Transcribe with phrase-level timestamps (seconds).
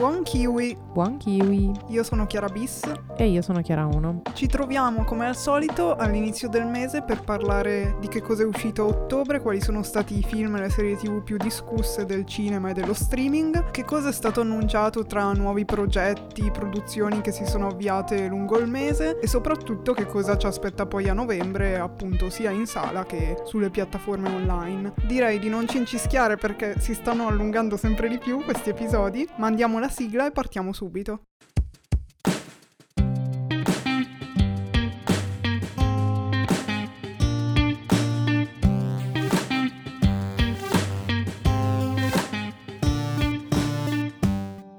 [0.00, 0.74] Buon kiwi!
[0.94, 1.72] Buon kiwi!
[1.88, 2.80] Io sono Chiara Bis.
[3.18, 4.22] E io sono Chiara 1.
[4.32, 8.82] Ci troviamo come al solito all'inizio del mese per parlare di che cosa è uscito
[8.82, 12.70] a ottobre, quali sono stati i film e le serie tv più discusse del cinema
[12.70, 17.66] e dello streaming, che cosa è stato annunciato tra nuovi progetti, produzioni che si sono
[17.66, 22.48] avviate lungo il mese e soprattutto che cosa ci aspetta poi a novembre, appunto sia
[22.48, 24.94] in sala che sulle piattaforme online.
[25.04, 29.78] Direi di non cincischiare perché si stanno allungando sempre di più questi episodi, ma andiamo
[29.78, 31.24] la sigla e partiamo subito.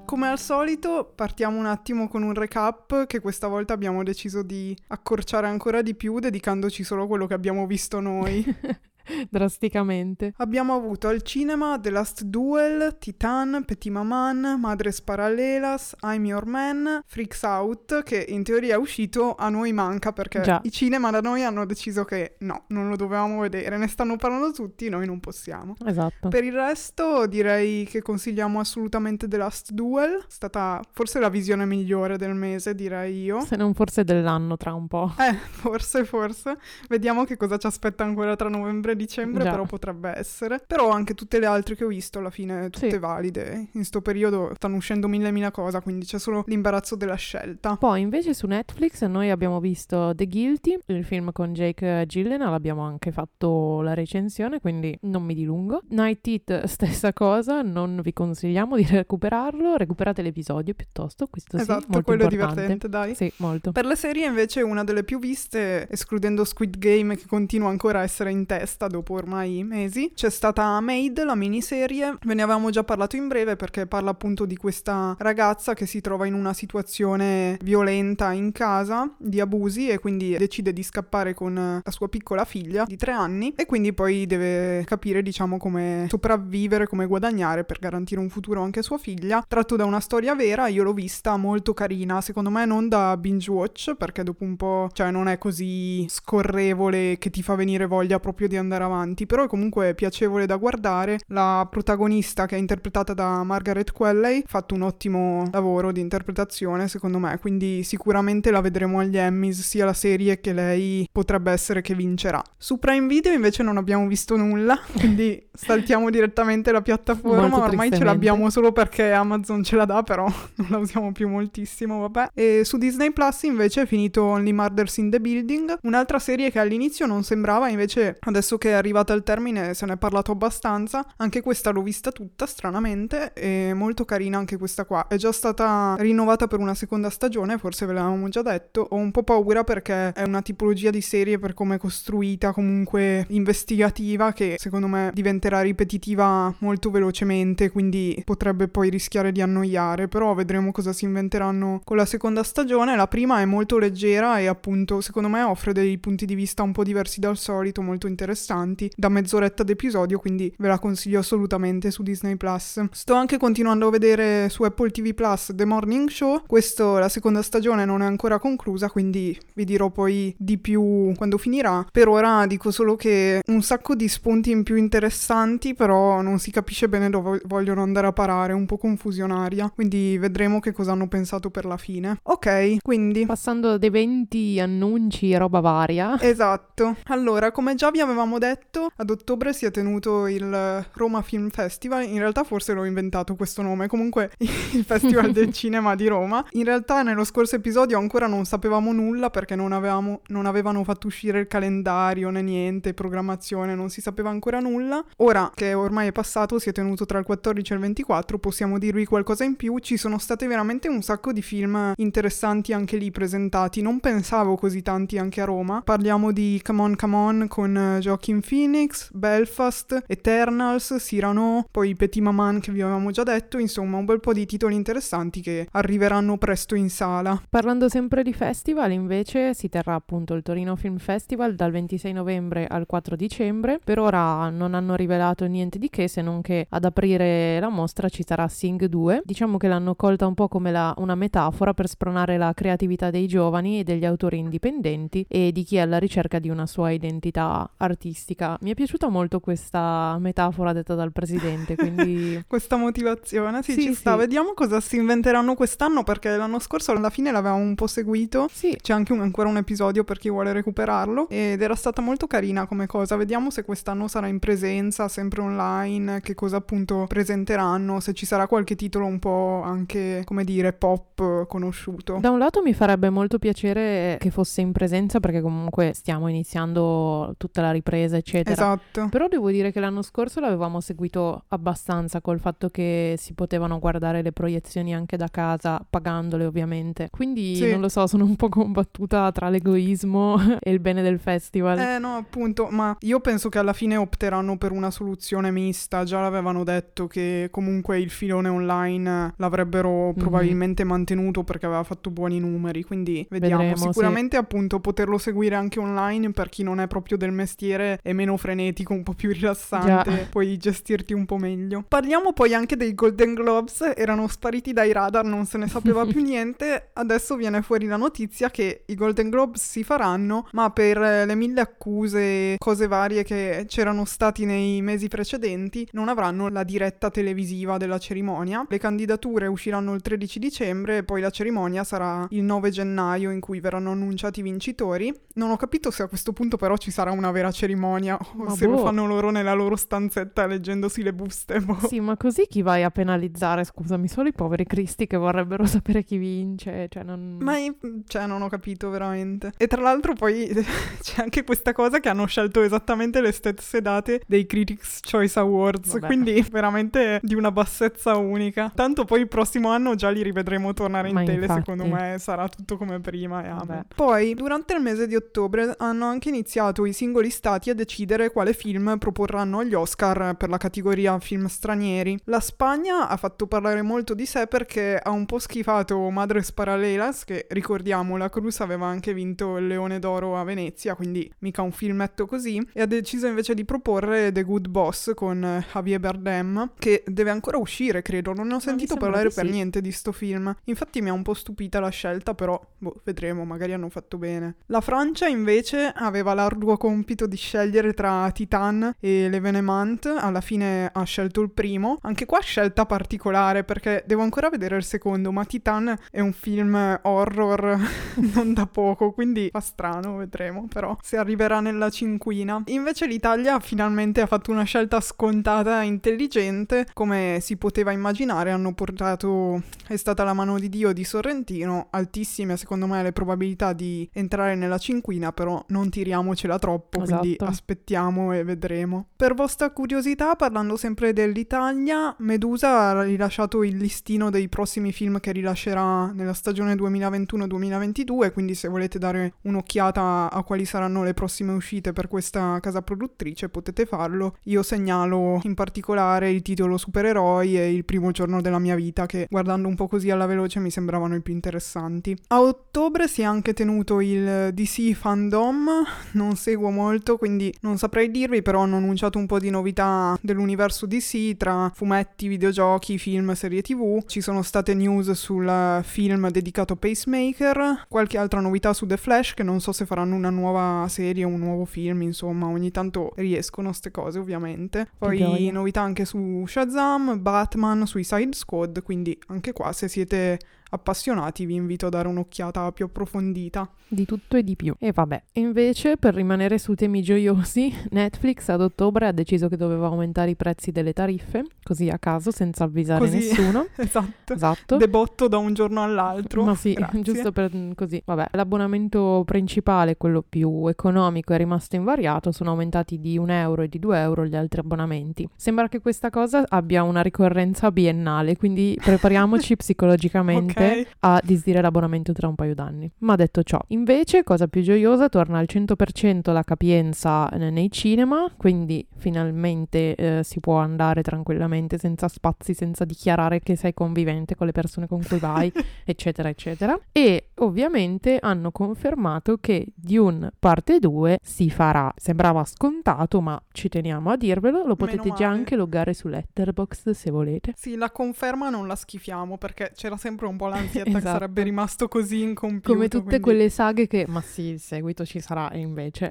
[0.04, 4.76] Come al solito partiamo un attimo con un recap che questa volta abbiamo deciso di
[4.88, 8.44] accorciare ancora di più dedicandoci solo a quello che abbiamo visto noi.
[9.30, 10.32] Drasticamente.
[10.36, 17.02] Abbiamo avuto al cinema The Last Duel, Titan, Petit Maman, Madres Paralelas, I'm Your Man,
[17.06, 20.60] Freaks Out, che in teoria è uscito, a noi manca perché Già.
[20.64, 24.52] i cinema da noi hanno deciso che no, non lo dovevamo vedere, ne stanno parlando
[24.52, 25.74] tutti, noi non possiamo.
[25.84, 26.28] Esatto.
[26.28, 31.64] Per il resto direi che consigliamo assolutamente The Last Duel, è stata forse la visione
[31.66, 33.40] migliore del mese, direi io.
[33.40, 35.12] Se non forse dell'anno tra un po'.
[35.18, 36.58] Eh, forse, forse.
[36.88, 39.50] Vediamo che cosa ci aspetta ancora tra novembre e dicembre, Già.
[39.50, 40.62] però potrebbe essere.
[40.66, 42.98] Però anche tutte le altre che ho visto, alla fine, tutte Sì.
[42.98, 43.68] valide.
[43.72, 47.76] In sto periodo stanno uscendo mille e mille cose, quindi c'è solo l'imbarazzo della scelta.
[47.76, 52.82] Poi invece su Netflix noi abbiamo visto The Guilty, il film con Jake Gyllenhaal, abbiamo
[52.82, 55.82] anche fatto la recensione, quindi non mi dilungo.
[55.88, 61.86] Night Eat, stessa cosa, non vi consigliamo di recuperarlo, recuperate l'episodio piuttosto, questo sì, esatto,
[61.88, 62.54] molto quello importante.
[62.54, 63.14] divertente, dai.
[63.14, 63.72] Sì, molto.
[63.72, 68.02] Per le serie invece una delle più viste, escludendo Squid Game che continua ancora a
[68.02, 72.84] essere in testa dopo ormai mesi, c'è stata Made, la miniserie, ve ne avevamo già
[72.84, 77.58] parlato in breve perché parla appunto di questa ragazza che si trova in una situazione
[77.62, 82.84] violenta in casa, di abusi e quindi decide di scappare con la sua piccola figlia
[82.84, 83.52] di tre anni.
[83.56, 88.80] E quindi poi deve capire diciamo come sopravvivere, come guadagnare per garantire un futuro anche
[88.80, 92.64] a sua figlia, tratto da una storia vera, io l'ho vista molto carina, secondo me
[92.64, 97.42] non da binge watch perché dopo un po' cioè non è così scorrevole che ti
[97.42, 101.18] fa venire voglia proprio di andare avanti, però è comunque piacevole da guardare.
[101.26, 106.88] La protagonista che è interpretata da Margaret Qualley ha fatto un ottimo lavoro di interpretazione
[106.88, 111.82] secondo me, quindi sicuramente la vedremo agli Emmys sia la serie che lei potrebbe essere
[111.82, 112.42] che vincerà.
[112.56, 118.04] Su Prime Video invece non abbiamo visto nulla, quindi saltiamo direttamente la piattaforma, ormai ce
[118.04, 120.24] l'abbiamo solo perché Amazon ce la dà, però
[120.56, 122.30] non la usiamo più moltissimo, vabbè.
[122.34, 126.58] E su Disney Plus invece è finito Only Murders in the Building, un'altra serie che
[126.58, 131.04] all'inizio non sembrava, invece adesso che è arrivata al termine se ne è parlato abbastanza.
[131.16, 135.08] Anche questa l'ho vista tutta, stranamente, e molto carina anche questa qua.
[135.08, 138.86] È già stata rinnovata per una seconda stagione, forse ve l'avevamo già detto.
[138.90, 143.26] Ho un po' paura perché è una tipologia di serie per come è costruita, comunque
[143.30, 150.34] investigativa, che secondo me diventerà ripetitiva molto velocemente, quindi potrebbe poi rischiare di annoiare, però
[150.34, 152.94] vedremo cosa si inventeranno con la seconda stagione.
[152.94, 156.70] La prima è molto leggera e appunto secondo me offre dei punti di vista un
[156.70, 158.50] po' diversi dal solito, molto interessanti,
[158.94, 162.84] da mezz'oretta d'episodio, quindi ve la consiglio assolutamente su Disney Plus.
[162.90, 166.42] Sto anche continuando a vedere su Apple TV Plus The Morning Show.
[166.46, 171.38] Questo la seconda stagione non è ancora conclusa, quindi vi dirò poi di più quando
[171.38, 171.86] finirà.
[171.90, 176.50] Per ora dico solo che un sacco di spunti in più interessanti, però non si
[176.50, 179.70] capisce bene dove vogliono andare a parare, un po' confusionaria.
[179.74, 182.18] Quindi vedremo che cosa hanno pensato per la fine.
[182.22, 186.20] Ok, quindi Passando ad eventi, annunci e roba varia.
[186.20, 186.96] Esatto.
[187.04, 192.02] Allora, come già vi avevamo detto, ad ottobre si è tenuto il Roma Film Festival.
[192.02, 196.44] In realtà forse l'ho inventato questo nome, comunque il Festival del Cinema di Roma.
[196.52, 201.06] In realtà nello scorso episodio ancora non sapevamo nulla perché non, avevamo, non avevano fatto
[201.06, 205.04] uscire il calendario né niente, programmazione, non si sapeva ancora nulla.
[205.18, 208.78] Ora che ormai è passato, si è tenuto tra il 14 e il 24, possiamo
[208.78, 209.78] dirvi qualcosa in più.
[209.78, 213.82] Ci sono state veramente un sacco di film interessanti anche lì presentati.
[213.82, 215.80] Non pensavo così tanti anche a Roma.
[215.82, 218.00] Parliamo di Come On Come On con eh,
[218.32, 224.06] Joaquin Phoenix, Belfast, Eternals, Cyrano, poi Petit Maman che vi avevamo già detto, insomma un
[224.06, 227.40] bel po' di titoli interessanti che arriveranno presto in sala.
[227.50, 232.66] Parlando sempre di festival, invece si terrà appunto il Torino Film Festival dal 26 novembre
[232.66, 233.78] al 4 dicembre.
[233.84, 238.08] Per ora non hanno rivelato niente di che, se non che ad aprire la mostra
[238.08, 239.22] ci sarà Sing 2.
[239.24, 243.26] Diciamo che l'hanno colta un po' come la- una metafora per spronare la creatività dei
[243.26, 247.68] giovani e degli autori indipendenti e di chi è alla ricerca di una sua identità
[247.76, 248.58] artistica artistica.
[248.60, 252.42] Mi è piaciuta molto questa metafora detta dal presidente, quindi...
[252.46, 254.12] questa motivazione, sì, Sì, ci sta.
[254.12, 254.18] sì.
[254.18, 258.48] Vediamo cosa si inventeranno quest'anno perché l'anno scorso alla fine l'avevamo un po' seguito.
[258.52, 262.26] Sì, C'è anche un- ancora un episodio per chi vuole recuperarlo ed era stata molto
[262.26, 263.16] carina come cosa.
[263.16, 268.46] Vediamo se quest'anno sarà in presenza, sempre online, che cosa appunto presenteranno, se ci sarà
[268.46, 272.18] qualche titolo un po' anche, come dire, pop conosciuto.
[272.20, 277.34] Da un lato mi farebbe molto piacere che fosse in presenza perché comunque stiamo iniziando
[277.38, 278.52] tutta la ripresa, eccetera.
[278.54, 279.08] Esatto.
[279.10, 284.22] Però devo dire che l'anno scorso l'avevamo seguito abbastanza col fatto che si potevano guardare
[284.22, 287.08] le proiezioni anche da casa, pagandole ovviamente.
[287.10, 287.70] Quindi Sì.
[287.70, 291.78] non lo so, sono un po' combattuta tra l'egoismo e il bene del festival.
[291.78, 296.04] Eh no, appunto, ma io penso che alla fine opteranno per una soluzione mista.
[296.04, 300.14] Già l'avevano detto che comunque il filone online l'avrebbero Mhm.
[300.14, 302.82] probabilmente mantenuto perché aveva fatto buoni numeri.
[302.82, 303.62] Quindi vediamo.
[303.62, 303.92] Vedremo.
[303.92, 308.36] Sicuramente appunto poterlo seguire anche online per chi non è proprio del mestiere è meno
[308.36, 310.10] frenetico, un po' più rilassante.
[310.10, 310.26] Già.
[310.30, 311.84] Puoi gestirti un po' meglio.
[311.86, 313.92] Parliamo poi anche dei Golden Globes.
[313.94, 316.90] Erano spariti dai radar, non se ne sapeva più niente.
[316.92, 321.34] Adesso viene fuori la notizia che i Golden Globes si faranno, ma per eh, le
[321.34, 327.76] mille accuse, cose varie che c'erano stati nei mesi precedenti, non avranno la diretta televisiva
[327.76, 328.64] della cerimonia.
[328.68, 333.40] Le candidature usciranno il 13 dicembre e poi la cerimonia sarà il 9 gennaio in
[333.40, 335.12] cui verranno annunciati i vincitori.
[335.34, 337.98] Non ho capito se a questo punto però ci sarà una vera cerimonia o
[338.44, 338.84] Ma se lo boh.
[338.84, 341.60] fanno loro nella loro stanzetta leggendosi le buste.
[341.60, 341.78] boh.
[341.86, 343.64] Sì, ma così chi vai a penalizzare?
[343.64, 346.86] Scusami, solo i poveri cristi che vorrebbero sapere chi vince.
[346.88, 347.38] Cioè, non...
[347.40, 347.74] Ma i-
[348.06, 349.52] cioè, non ho capito veramente.
[349.56, 350.48] E tra l'altro poi
[351.02, 355.92] c'è anche questa cosa che hanno scelto esattamente le stesse date dei Critics' Choice Awards,
[355.92, 356.06] Vabbè.
[356.06, 358.70] quindi veramente di una bassezza unica.
[358.74, 361.60] Tanto poi il prossimo anno già li rivedremo tornare in Ma tele, infatti.
[361.60, 363.84] secondo me sarà tutto come prima e amen.
[363.94, 368.52] Poi, durante il mese di ottobre hanno anche iniziato i singoli stati a decidere quale
[368.52, 372.18] film proporranno agli Oscar per la categoria film stranieri.
[372.24, 377.24] La Spagna ha fatto parlare molto di sé perché ha un po' schifato Madres Paralelas,
[377.24, 381.72] che ricordiamo la Cruz aveva anche vinto il Leone d'Oro a Venezia, quindi mica un
[381.72, 386.72] filmetto così, e ha deciso invece di proporre The Good Boss con eh, Javier Bardem,
[386.78, 388.32] che deve ancora uscire, credo.
[388.32, 389.50] Non ne ho sentito parlare per sì.
[389.50, 390.54] niente di sto film.
[390.64, 394.56] Infatti mi ha un po' stupita la scelta, però boh, vedremo, magari hanno fatto bene.
[394.66, 397.61] La Francia invece aveva l'arduo compito di scegliere
[397.94, 401.98] tra Titan e L'Evenement, alla fine ha scelto il primo.
[402.02, 406.98] Anche qua scelta particolare perché devo ancora vedere il secondo, ma Titan è un film
[407.02, 407.78] horror
[408.34, 412.62] non da poco, quindi fa strano, vedremo però se arriverà nella cinquina.
[412.66, 418.74] Invece l'Italia finalmente ha fatto una scelta scontata e intelligente, come si poteva immaginare, hanno
[418.74, 424.08] portato è stata la mano di Dio di Sorrentino, altissime secondo me le probabilità di
[424.12, 427.44] entrare nella cinquina, però non tiriamocela troppo, quindi Esatto.
[427.52, 429.08] Aspettiamo e vedremo.
[429.16, 435.32] Per vostra curiosità, parlando sempre dell'Italia, Medusa ha rilasciato il listino dei prossimi film che
[435.32, 441.92] rilascerà nella stagione 2021-2022, quindi se volete dare un'occhiata a quali saranno le prossime uscite
[441.92, 444.36] per questa casa produttrice potete farlo.
[444.44, 449.26] Io segnalo in particolare il titolo Supereroi e il primo giorno della mia vita che
[449.30, 452.16] guardando un po' così alla veloce mi sembravano i più interessanti.
[452.28, 455.68] A ottobre si è anche tenuto il DC Fandom,
[456.12, 460.86] non seguo molto quindi non saprei dirvi, però hanno annunciato un po' di novità dell'universo
[460.86, 464.04] DC tra fumetti, videogiochi, film, serie tv.
[464.06, 469.34] Ci sono state news sul film dedicato a Pacemaker, qualche altra novità su The Flash
[469.34, 473.12] che non so se faranno una nuova serie o un nuovo film, insomma, ogni tanto
[473.16, 474.88] riescono ste cose ovviamente.
[474.98, 480.38] Poi novità anche su Shazam, Batman, Suicide Squad, quindi anche qua se siete
[480.74, 483.68] appassionati vi invito a dare un'occhiata più approfondita.
[483.88, 484.74] Di tutto e di più.
[484.78, 489.88] E vabbè, invece per rimanere su temi gioiosi, Netflix ad ottobre ha deciso che doveva
[489.88, 493.16] aumentare i prezzi delle tariffe, così a caso, senza avvisare Così.
[493.16, 493.66] nessuno.
[493.82, 494.32] Esatto.
[494.32, 494.76] Esatto.
[494.76, 496.44] Debotto da un giorno all'altro.
[496.44, 497.02] Ma sì, Grazie.
[497.02, 498.00] giusto per mm, così.
[498.04, 502.32] Vabbè, l'abbonamento principale, quello più economico, è rimasto invariato.
[502.32, 505.28] Sono aumentati di un euro e di due euro gli altri abbonamenti.
[505.36, 510.86] Sembra che questa cosa abbia una ricorrenza biennale, quindi prepariamoci psicologicamente Ok.
[511.00, 512.90] a disdire l'abbonamento tra un paio d'anni.
[512.98, 518.86] Ma detto ciò, invece, cosa più gioiosa, torna al 100% la capienza nei cinema, quindi
[518.96, 524.52] finalmente eh, si può andare tranquillamente senza spazi, senza dichiarare che sei convivente con le
[524.52, 525.52] persone con cui vai,
[525.84, 526.78] eccetera, eccetera.
[526.92, 531.92] E ovviamente hanno confermato che Dune parte 2 si farà.
[531.96, 537.10] Sembrava scontato, ma ci teniamo a dirvelo, lo potete già anche loggare su Letterboxd se
[537.10, 537.52] volete.
[537.56, 541.12] Sì, la conferma non la schifiamo perché c'era sempre un po' l'ansietta che Esatto.
[541.18, 542.72] sarebbe rimasto così incompiuto.
[542.72, 546.10] Come tutte quindi- quelle saghe che, ma sì, il seguito ci sarà e invece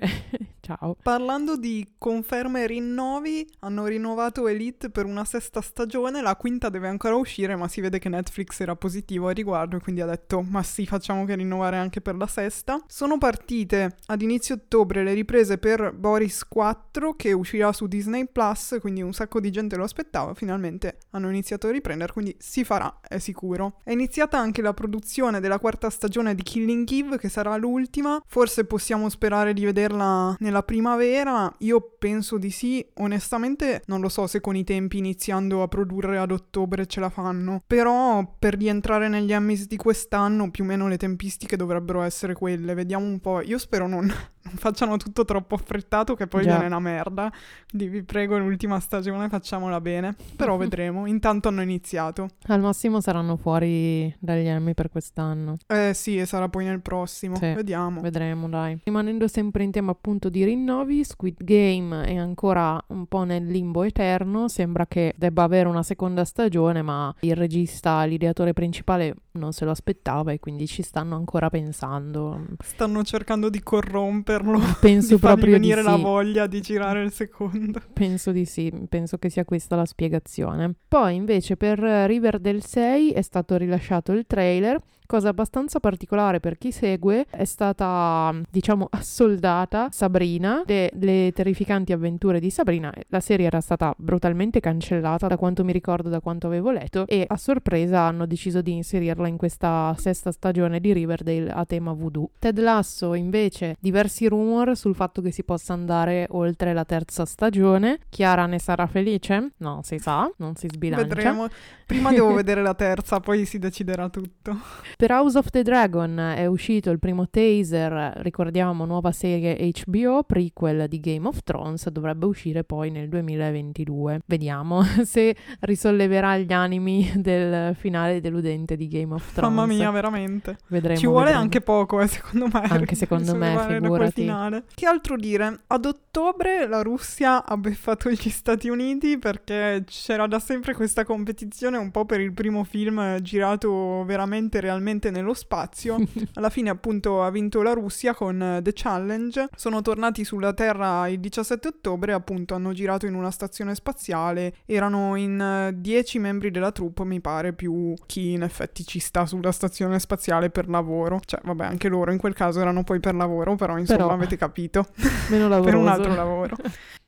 [0.78, 0.96] ciao.
[1.02, 6.88] Parlando di conferme e rinnovi, hanno rinnovato Elite per una sesta stagione, la quinta deve
[6.88, 10.64] ancora uscire, ma si vede che Netflix era positivo a riguardo quindi ha detto ma
[10.64, 12.82] sì, facciamo che rinnovare anche per la sesta.
[12.88, 18.78] Sono partite ad inizio ottobre le riprese per Boris 4 che uscirà su Disney Plus,
[18.80, 23.00] quindi un sacco di gente lo aspettava, finalmente hanno iniziato a riprendere, quindi si farà,
[23.08, 23.80] è sicuro.
[23.84, 28.66] È iniziata anche la produzione della quarta stagione di Killing Eve, che sarà l'ultima, forse
[28.66, 34.42] possiamo sperare di vederla nella primavera, io penso di sì, onestamente non lo so se
[34.42, 39.34] con i tempi iniziando a produrre ad ottobre ce la fanno, però per rientrare negli
[39.34, 43.58] Emmys di quest'anno più o meno le tempistiche dovrebbero essere quelle, vediamo un po', io
[43.58, 44.12] spero non
[44.56, 46.52] facciano tutto troppo affrettato che poi Già.
[46.52, 47.32] viene una merda,
[47.70, 52.30] quindi vi prego l'ultima stagione facciamola bene, però vedremo, intanto hanno iniziato.
[52.48, 55.58] Al massimo saranno fuori dagli Emmy per quest'anno.
[55.68, 57.54] Eh sì, e sarà poi nel prossimo, Sì.
[57.54, 58.02] vediamo.
[58.02, 58.80] Vedremo, dai.
[58.84, 63.84] Rimanendo sempre in tema appunto di rinnovi, Squid Game è ancora un po' nel limbo
[63.84, 64.48] eterno.
[64.48, 69.72] Sembra che debba avere una seconda stagione, ma il regista, l'ideatore principale non se lo
[69.72, 72.46] aspettava e quindi ci stanno ancora pensando.
[72.60, 76.02] Stanno cercando di corromperlo, Penso di fargli proprio di venire la sì.
[76.02, 77.82] voglia di girare il secondo.
[77.94, 80.74] Penso di sì, penso che sia questa la spiegazione.
[80.88, 84.80] Poi invece per eh, Riverdale 6 è stato rilasciato il trailer,
[85.12, 92.40] cosa abbastanza particolare per chi segue, è stata diciamo assoldata Sabrina, le, le terrificanti avventure
[92.40, 92.94] di Sabrina.
[93.10, 97.26] La serie era stata brutalmente cancellata da quanto mi ricordo, da quanto avevo letto e
[97.28, 102.30] a sorpresa hanno deciso di inserirla in questa sesta stagione di Riverdale a tema voodoo.
[102.40, 108.00] Ted Lasso invece diversi rumor sul fatto che si possa andare oltre la terza stagione.
[108.08, 109.52] Chiara ne sarà felice?
[109.58, 111.06] No, si sa, non si sbilancia.
[111.06, 111.50] Vedremo.
[111.86, 114.58] Prima devo vedere la terza, poi si deciderà tutto.
[115.02, 120.88] Per House of the Dragon è uscito il primo taser, ricordiamo, nuova serie HBO, prequel
[120.88, 124.20] di Game of Thrones, dovrebbe uscire poi nel 2022.
[124.28, 129.56] Vediamo se risolleverà gli animi del finale deludente di Game of Thrones.
[129.56, 130.58] Mamma mia, veramente.
[130.68, 131.00] vedremo.
[131.00, 131.42] Ci vuole vedremo.
[131.46, 132.62] anche poco, eh, secondo me.
[132.62, 134.32] Anche secondo me, figurati.
[134.72, 135.62] Che altro dire?
[135.66, 141.78] Ad ottobre la Russia ha beffato gli Stati Uniti perché c'era da sempre questa competizione
[141.78, 145.98] un po' per il primo film girato veramente realmente nello spazio.
[146.36, 149.50] Alla fine appunto ha vinto la Russia con eh, The Challenge.
[149.56, 154.56] Sono tornati sulla Terra il 17 ottobre, appunto hanno girato in una stazione spaziale.
[154.66, 159.52] Erano in 10 membri della troupe, mi pare, più chi in effetti ci sta sulla
[159.52, 161.20] stazione spaziale per lavoro.
[161.24, 164.38] Cioè, vabbè, anche loro in quel caso erano poi per lavoro, però insomma Però- avete
[164.38, 164.88] capito,
[165.30, 166.56] Meno per un altro lavoro.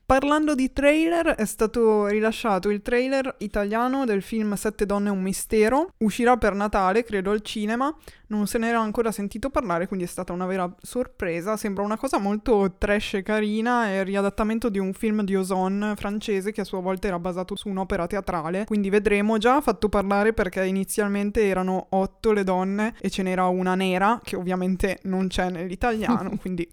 [0.06, 5.22] Parlando di trailer, è stato rilasciato il trailer italiano del film Sette donne e un
[5.22, 5.94] mistero.
[5.98, 7.94] Uscirà per Natale, credo, al cinema.
[8.26, 11.56] Non se n'era ancora sentito parlare, quindi è stata una vera sorpresa.
[11.56, 13.86] Sembra una cosa molto trash e carina.
[13.86, 17.56] È il riadattamento di un film di Ozon francese che a sua volta era basato
[17.56, 18.66] su un'opera teatrale.
[18.66, 19.38] Quindi vedremo.
[19.38, 24.36] Già fatto parlare perché inizialmente erano otto le donne e ce n'era una nera, che
[24.36, 26.68] ovviamente non c'è nell'italiano, quindi.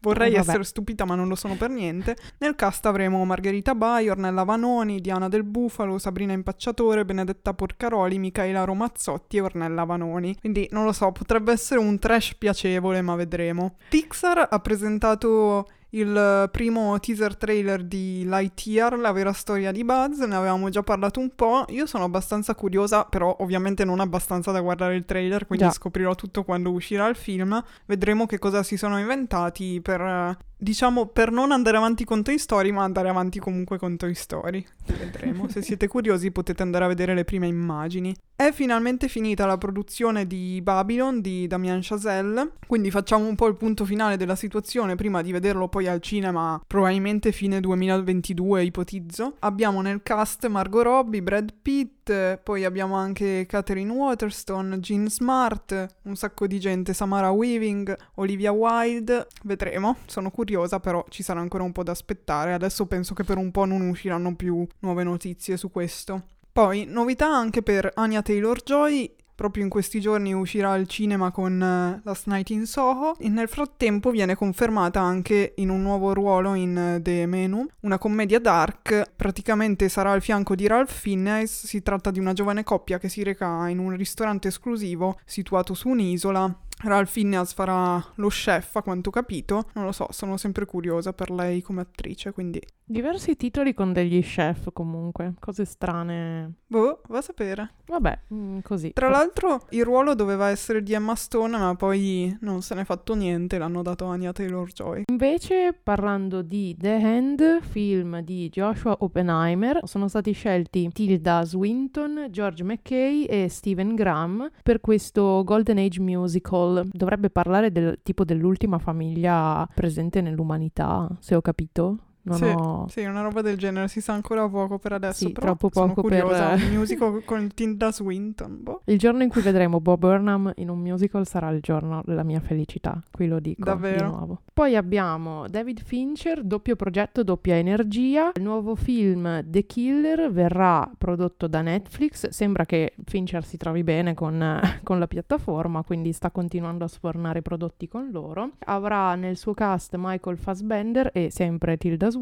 [0.00, 0.48] Vorrei Eh, vabbè.
[0.48, 2.16] essere stupita, ma non lo sono per niente.
[2.38, 8.64] Nel cast avremo Margherita Bai, Ornella Vanoni, Diana del Bufalo, Sabrina Impacciatore, Benedetta Porcaroli, Michaela
[8.64, 10.36] Romazzotti e Ornella Vanoni.
[10.38, 13.76] Quindi non lo so, potrebbe essere un trash piacevole, ma vedremo.
[13.88, 20.34] Pixar ha presentato il primo teaser trailer di Lightyear, la vera storia di Buzz, ne
[20.34, 21.64] avevamo già parlato un po'.
[21.68, 25.72] Io sono abbastanza curiosa, però ovviamente non abbastanza da guardare il trailer, quindi Già.
[25.72, 27.62] scoprirò tutto quando uscirà il film.
[27.86, 32.72] Vedremo che cosa si sono inventati per, diciamo, per non andare avanti con Toy Story,
[32.72, 34.64] ma andare avanti comunque con Toy Story.
[34.86, 35.48] Vedremo.
[35.48, 38.14] Se siete curiosi potete andare a vedere le prime immagini.
[38.34, 43.56] È finalmente finita la produzione di Babylon di Damien Chazelle, quindi facciamo un po' il
[43.56, 49.34] punto finale della situazione prima di vederlo poi al cinema, probabilmente fine 2022 ipotizzo.
[49.40, 56.14] Abbiamo nel cast Margot Robbie, Brad Pitt, poi abbiamo anche Catherine Waterston, Jean Smart, un
[56.14, 60.47] sacco di gente, Samara Weaving, Olivia Wilde, vedremo, sono curiosa
[60.80, 63.88] però ci sarà ancora un po' da aspettare, adesso penso che per un po' non
[63.88, 66.22] usciranno più nuove notizie su questo.
[66.52, 72.00] Poi, novità anche per Anya Taylor-Joy, proprio in questi giorni uscirà al cinema con eh,
[72.02, 73.16] Last Night in Soho.
[73.18, 77.98] E nel frattempo viene confermata anche in un nuovo ruolo in eh, The Menu, una
[77.98, 82.98] commedia dark, praticamente sarà al fianco di Ralph Fiennes, si tratta di una giovane coppia
[82.98, 86.52] che si reca in un ristorante esclusivo situato su un'isola
[86.82, 89.68] Ralph Fiennes farà lo chef, a quanto ho capito.
[89.74, 92.60] Non lo so, sono sempre curiosa per lei come attrice, quindi...
[92.90, 96.54] Diversi titoli con degli chef comunque, cose strane.
[96.66, 97.74] Boh, va a sapere.
[97.86, 98.92] Vabbè, mm, così.
[98.94, 103.14] Tra l'altro il ruolo doveva essere di Emma Stone, ma poi non se n'è fatto
[103.14, 105.02] niente, l'hanno dato a Anya Taylor-Joy.
[105.10, 112.64] Invece, parlando di The Hand, film di Joshua Oppenheimer, sono stati scelti Tilda Swinton, George
[112.64, 116.67] McKay e Stephen Graham per questo Golden Age musical.
[116.90, 121.98] Dovrebbe parlare del tipo dell'ultima famiglia presente nell'umanità, se ho capito.
[122.28, 122.86] Non sì, ho...
[122.88, 125.88] sì, una roba del genere, si sa ancora poco per adesso, Sì, però troppo sono
[125.88, 126.50] poco curiosa.
[126.50, 128.80] per- Un musical con Tilda Swinton, boh.
[128.84, 132.40] Il giorno in cui vedremo Bob Burnham in un musical sarà il giorno della mia
[132.40, 134.04] felicità, qui lo dico Davvero?
[134.04, 134.40] di nuovo.
[134.52, 138.32] Poi abbiamo David Fincher, doppio progetto, doppia energia.
[138.34, 142.28] Il nuovo film The Killer verrà prodotto da Netflix.
[142.28, 147.42] Sembra che Fincher si trovi bene con, con la piattaforma, quindi sta continuando a sfornare
[147.42, 148.50] prodotti con loro.
[148.66, 152.17] Avrà nel suo cast Michael Fassbender e sempre Tilda Swinton.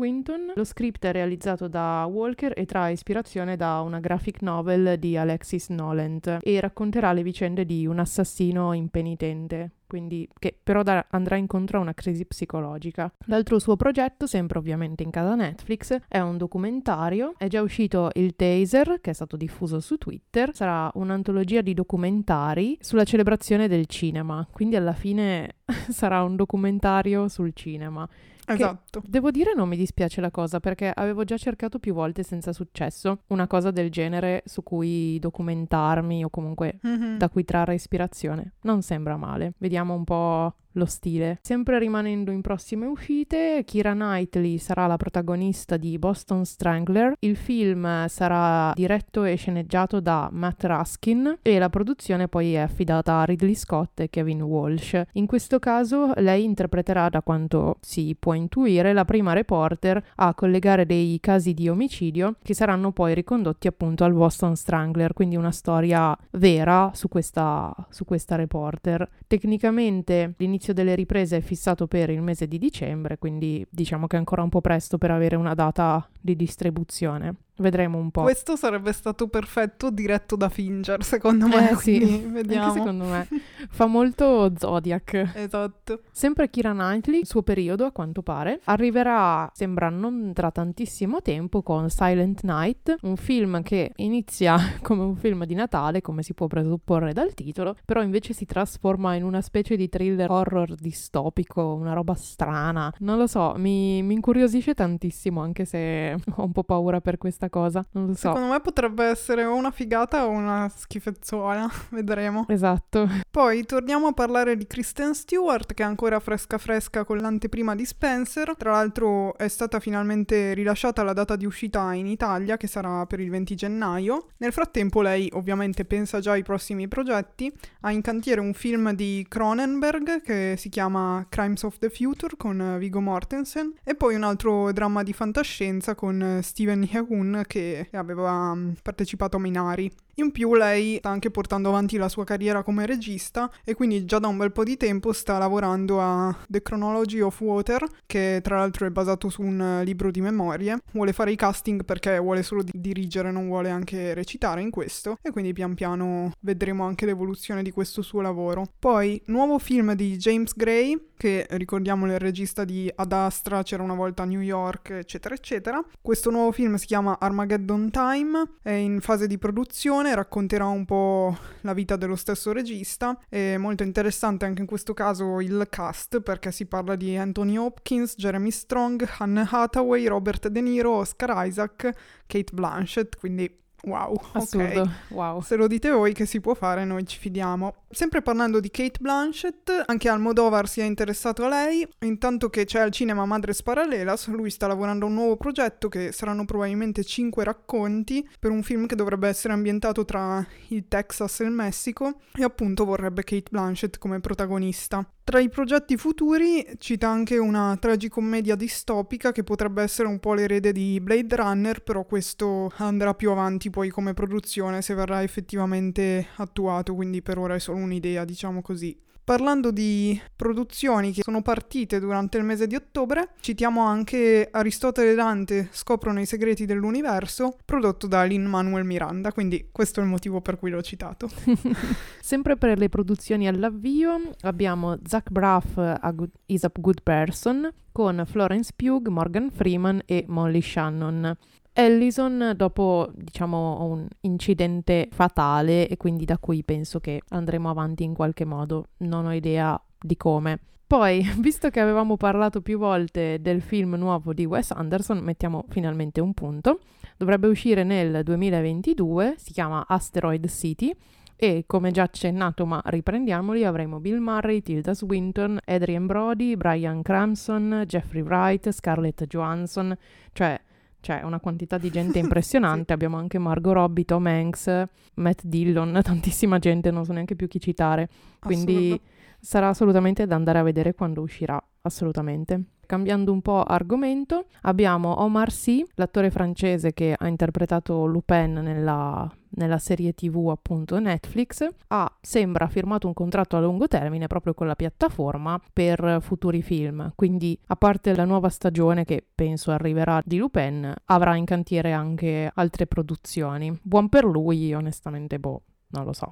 [0.54, 5.68] Lo script è realizzato da Walker e trae ispirazione da una graphic novel di Alexis
[5.70, 9.70] Noland e racconterà le vicende di un assassino impenitente.
[9.86, 13.12] Quindi, che però da- andrà incontro a una crisi psicologica.
[13.26, 17.34] L'altro suo progetto, sempre ovviamente in casa Netflix, è un documentario.
[17.36, 20.54] È già uscito il taser, che è stato diffuso su Twitter.
[20.54, 24.46] Sarà un'antologia di documentari sulla celebrazione del cinema.
[24.50, 25.56] Quindi alla fine
[25.90, 28.08] sarà un documentario sul cinema.
[28.54, 29.02] Esatto.
[29.06, 33.20] Devo dire non mi dispiace la cosa perché avevo già cercato più volte senza successo
[33.28, 37.18] una cosa del genere su cui documentarmi o comunque Mhm.
[37.18, 38.54] da cui trarre ispirazione.
[38.62, 39.54] Non sembra male.
[39.58, 41.38] Vediamo un po' lo stile.
[41.42, 47.14] Sempre rimanendo in prossime uscite, Kira Knightley sarà la protagonista di Boston Strangler.
[47.20, 53.20] Il film sarà diretto e sceneggiato da Matt Raskin e la produzione poi è affidata
[53.20, 55.00] a Ridley Scott e Kevin Walsh.
[55.12, 60.86] In questo caso lei interpreterà, da quanto si può intuire, la prima reporter a collegare
[60.86, 66.16] dei casi di omicidio che saranno poi ricondotti appunto al Boston Strangler, quindi una storia
[66.32, 69.08] vera su questa, su questa reporter.
[69.26, 74.18] Tecnicamente l'inizio delle riprese è fissato per il mese di dicembre, quindi diciamo che è
[74.18, 77.45] ancora un po' presto per avere una data di distribuzione.
[77.58, 78.22] Vedremo un po'.
[78.22, 81.70] Questo sarebbe stato perfetto diretto da Fincher, secondo me.
[81.70, 82.72] Eh sì, quindi Anche vediamo.
[82.72, 83.28] secondo me
[83.70, 85.32] fa molto Zodiac.
[85.34, 86.02] Esatto.
[86.10, 91.62] Sempre Kira Knightley, il suo periodo a quanto pare, arriverà, sembra non tra tantissimo tempo,
[91.62, 96.46] con Silent Night, un film che inizia come un film di Natale, come si può
[96.46, 101.92] presupporre dal titolo, però invece si trasforma in una specie di thriller horror distopico, una
[101.92, 102.92] roba strana.
[102.98, 107.45] Non lo so, mi, mi incuriosisce tantissimo, anche se ho un po' paura per questa
[107.48, 107.84] cosa.
[107.92, 108.28] Non lo so.
[108.28, 112.44] Secondo me potrebbe essere o una figata o una schifezzuola, vedremo.
[112.48, 113.08] Esatto.
[113.30, 117.84] Poi torniamo a parlare di Kristen Stewart che è ancora fresca fresca con l'anteprima di
[117.84, 118.56] Spencer.
[118.56, 123.20] Tra l'altro è stata finalmente rilasciata la data di uscita in Italia che sarà per
[123.20, 124.28] il 20 gennaio.
[124.38, 127.52] Nel frattempo lei ovviamente pensa già ai prossimi progetti.
[127.80, 132.76] Ha in cantiere un film di Cronenberg che si chiama Crimes of the Future con
[132.78, 139.36] Vigo Mortensen e poi un altro dramma di fantascienza con Steven Yeun che aveva partecipato
[139.36, 139.90] a Minari.
[140.18, 144.18] In più lei sta anche portando avanti la sua carriera come regista e quindi già
[144.18, 148.56] da un bel po' di tempo sta lavorando a The Chronology of Water, che tra
[148.56, 150.78] l'altro è basato su un libro di memorie.
[150.92, 155.18] Vuole fare i casting perché vuole solo di- dirigere, non vuole anche recitare in questo
[155.20, 158.66] e quindi pian piano vedremo anche l'evoluzione di questo suo lavoro.
[158.78, 163.94] Poi, nuovo film di James Gray, che ricordiamo il regista di Ad Astra, c'era una
[163.94, 165.82] volta a New York, eccetera, eccetera.
[166.00, 171.36] Questo nuovo film si chiama Armageddon Time, è in fase di produzione, racconterà un po'
[171.62, 173.18] la vita dello stesso regista.
[173.28, 178.14] È molto interessante anche in questo caso il cast, perché si parla di Anthony Hopkins,
[178.16, 181.90] Jeremy Strong, Anne Hathaway, Robert De Niro, Oscar Isaac,
[182.26, 184.28] Kate Blanchett, quindi wow, ok.
[184.32, 184.90] Assurdo.
[185.08, 185.40] Wow.
[185.40, 187.74] Se lo dite voi che si può fare, noi ci fidiamo.
[187.90, 191.86] Sempre parlando di Kate Blanchett, anche Almodovar si è interessato a lei.
[192.00, 196.12] Intanto che c'è al cinema Madres Paralelas, lui sta lavorando a un nuovo progetto che
[196.12, 201.44] saranno probabilmente 5 racconti per un film che dovrebbe essere ambientato tra il Texas e
[201.44, 205.08] il Messico e appunto vorrebbe Kate Blanchett come protagonista.
[205.26, 210.70] Tra i progetti futuri cita anche una tragicommedia distopica che potrebbe essere un po' l'erede
[210.70, 216.94] di Blade Runner, però questo andrà più avanti poi come produzione se verrà effettivamente attuato,
[216.94, 218.96] quindi per ora è solo un'idea, diciamo così.
[219.26, 225.14] Parlando di produzioni che sono partite durante il mese di ottobre, citiamo anche Aristotele e
[225.16, 230.40] Dante scoprono i segreti dell'universo, prodotto da Lin Manuel Miranda, quindi questo è il motivo
[230.40, 231.28] per cui l'ho citato.
[232.22, 238.22] Sempre per le produzioni all'avvio abbiamo Zach Braff a Good, is a Good Person con
[238.26, 241.36] Florence Pugh, Morgan Freeman e Molly Shannon.
[241.78, 248.14] Ellison dopo diciamo un incidente fatale e quindi da cui penso che andremo avanti in
[248.14, 250.58] qualche modo, non ho idea di come.
[250.86, 256.22] Poi, visto che avevamo parlato più volte del film nuovo di Wes Anderson, mettiamo finalmente
[256.22, 256.80] un punto.
[257.18, 260.96] Dovrebbe uscire nel 2022, si chiama Asteroid City
[261.36, 267.84] e come già accennato, ma riprendiamoli, avremo Bill Murray, Tilda Swinton, Adrian Brody, Brian Cranston,
[267.86, 269.94] Jeffrey Wright, Scarlett Johansson,
[270.32, 270.58] cioè
[271.06, 272.86] cioè una quantità di gente impressionante.
[272.86, 272.92] sì.
[272.92, 277.60] Abbiamo anche Margot Robbie, Tom Hanks, Matt Dillon, tantissima gente, non so neanche più chi
[277.60, 278.08] citare.
[278.40, 279.02] Quindi Assurdo.
[279.38, 282.60] sarà assolutamente da andare a vedere quando uscirà, assolutamente.
[282.86, 289.78] Cambiando un po' argomento, abbiamo Omar Sy, l'attore francese che ha interpretato Lupin nella, nella
[289.78, 294.76] serie tv appunto Netflix, ha, sembra, firmato un contratto a lungo termine proprio con la
[294.76, 297.12] piattaforma per futuri film.
[297.14, 302.50] Quindi, a parte la nuova stagione che penso arriverà di Lupin, avrà in cantiere anche
[302.54, 303.78] altre produzioni.
[303.82, 306.30] Buon per lui, onestamente, boh, non lo so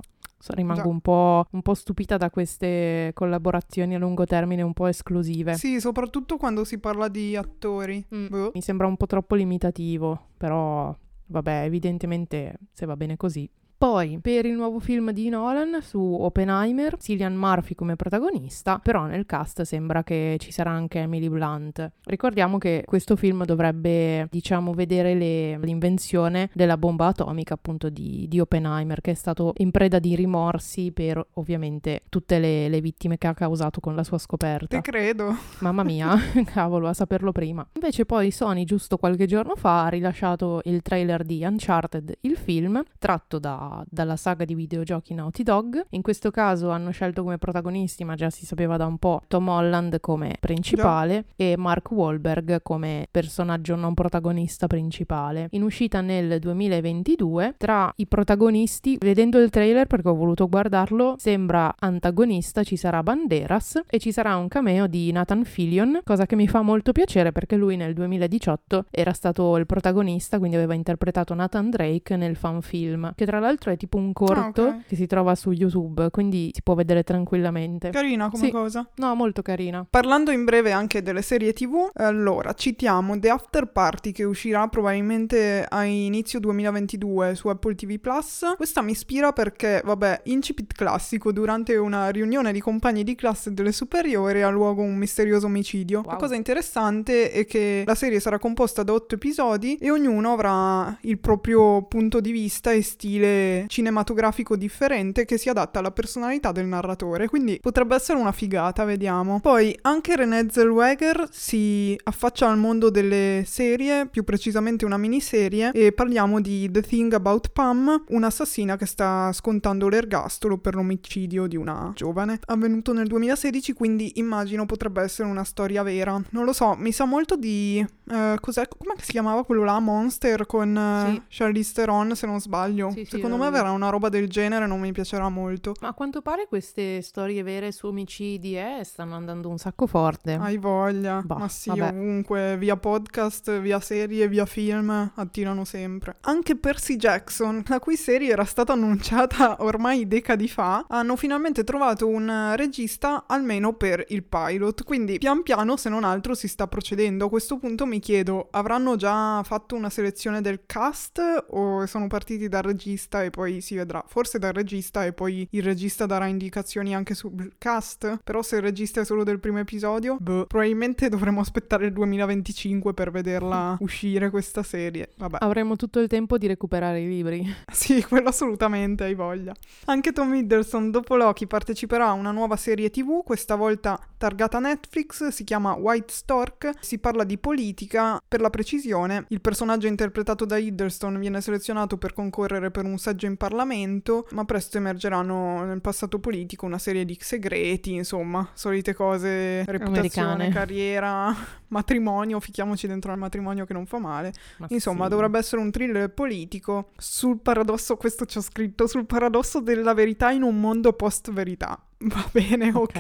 [0.49, 5.55] rimango un po', un po', stupita da queste collaborazioni a lungo termine un po' esclusive.
[5.55, 8.05] Sì, soprattutto quando si parla di attori.
[8.15, 8.27] Mm.
[8.27, 8.51] Boh.
[8.53, 10.95] Mi sembra un po' troppo limitativo, però
[11.35, 13.51] vabbè, evidentemente se va bene così
[13.85, 19.27] poi, per il nuovo film di Nolan su Oppenheimer, Cillian Murphy come protagonista, però nel
[19.27, 21.93] cast sembra che ci sarà anche Emily Blunt.
[22.05, 28.41] Ricordiamo che questo film dovrebbe, diciamo, vedere le, l'invenzione della bomba atomica appunto di, di,
[28.41, 33.27] Oppenheimer, che è stato in preda di rimorsi per ovviamente tutte le, le vittime che
[33.27, 34.81] ha causato con la sua scoperta.
[34.81, 35.37] Te credo.
[35.59, 36.17] Mamma mia,
[36.51, 37.69] cavolo, a saperlo prima.
[37.75, 42.83] Invece poi Sony giusto qualche giorno fa ha rilasciato il trailer di Uncharted, il film,
[42.99, 45.87] tratto da dalla saga di videogiochi Naughty Dog.
[45.91, 49.49] In questo caso hanno scelto come protagonisti, ma già si sapeva da un po', Tom
[49.49, 51.53] Holland come principale yeah.
[51.53, 55.49] e Mark Wahlberg come personaggio non protagonista principale.
[55.51, 61.75] In uscita nel 2022, tra i protagonisti, vedendo il trailer perché ho voluto guardarlo, sembra
[61.79, 66.49] antagonista ci sarà Banderas e ci sarà un cameo di Nathan Fillion, cosa che mi
[66.49, 71.71] fa molto piacere perché lui nel 2018 era stato il protagonista, quindi aveva interpretato Nathan
[71.71, 74.83] Drake nel fan film, che tra l'altro l'altro è tipo un corto ah, okay.
[74.89, 77.91] che si trova su YouTube, quindi si può vedere tranquillamente.
[77.91, 78.51] Carina come sì.
[78.51, 78.89] cosa.
[78.97, 79.87] No, molto carina.
[79.89, 85.65] Parlando in breve anche delle serie TV, allora citiamo The After Party che uscirà probabilmente
[85.69, 88.55] a inizio 2022 su Apple TV Plus.
[88.57, 93.73] Questa mi ispira perché, vabbè, incipit classico, durante una riunione di compagni di classe delle
[93.73, 96.01] superiori ha luogo un misterioso omicidio.
[96.01, 96.13] Wow.
[96.13, 100.97] La cosa interessante è che la serie sarà composta da otto episodi e ognuno avrà
[101.03, 106.67] il proprio punto di vista e stile cinematografico differente che si adatta alla personalità del
[106.67, 109.41] narratore, quindi potrebbe essere una figata, vediamo.
[109.41, 115.93] Poi anche René Zellweger si affaccia al mondo delle serie, più precisamente una miniserie, e
[115.93, 121.93] parliamo di The Thing About Pam, un'assassina che sta scontando l'ergastolo per l'omicidio di una
[121.95, 126.21] giovane, avvenuto nel 2016, quindi immagino potrebbe essere una storia vera.
[126.31, 127.85] Non lo so, mi sa molto di...
[128.05, 128.69] Uh, cos'è?
[128.69, 129.79] Come si chiamava quello là?
[129.79, 131.23] Monster con uh, sì.
[131.29, 132.91] Charlize Theron, se non sbaglio.
[132.91, 135.75] Sì, Secondo me me verrà una roba del genere, non mi piacerà molto.
[135.81, 140.39] Ma a quanto pare queste storie vere su omicidi eh, stanno andando un sacco forte.
[140.41, 141.23] Hai voglia.
[141.25, 141.89] Bah, Ma sì, vabbè.
[141.91, 146.17] ovunque, via podcast, via serie, via film, attirano sempre.
[146.23, 152.07] Anche Percy Jackson, la cui serie era stata annunciata ormai decadi fa, hanno finalmente trovato
[152.07, 157.27] un regista almeno per il pilot, quindi pian piano, se non altro, si sta procedendo.
[157.27, 161.21] A questo punto mi chiedo, avranno già fatto una selezione del cast
[161.51, 164.05] o sono partiti dal regista e poi si vedrà.
[164.07, 168.21] Forse dal regista e poi il regista darà indicazioni anche sul cast.
[168.23, 172.95] Però se il regista è solo del primo episodio, boh, probabilmente dovremo aspettare il 2025
[172.95, 175.11] per vederla uscire questa serie.
[175.17, 175.39] Vabbè.
[175.41, 177.55] Avremo tutto il tempo di recuperare i libri.
[177.73, 179.55] sì, quello assolutamente, hai voglia.
[179.87, 185.29] Anche Tom Hiddleston dopo Loki parteciperà a una nuova serie TV, questa volta targata Netflix,
[185.29, 190.57] si chiama White Stork, si parla di politica, per la precisione, il personaggio interpretato da
[190.57, 195.81] Hiddleston viene selezionato per concorrere per un saggio passaggio in Parlamento, ma presto emergeranno nel
[195.81, 200.49] passato politico una serie di segreti, insomma, solite cose, reputazione, Americane.
[200.51, 201.35] carriera,
[201.69, 204.33] matrimonio, ficchiamoci dentro al matrimonio che non fa male.
[204.59, 205.11] Ma insomma, sì.
[205.11, 210.31] dovrebbe essere un thriller politico sul paradosso, questo ci ho scritto, sul paradosso della verità
[210.31, 211.81] in un mondo post-verità.
[212.07, 212.99] Va bene, ok.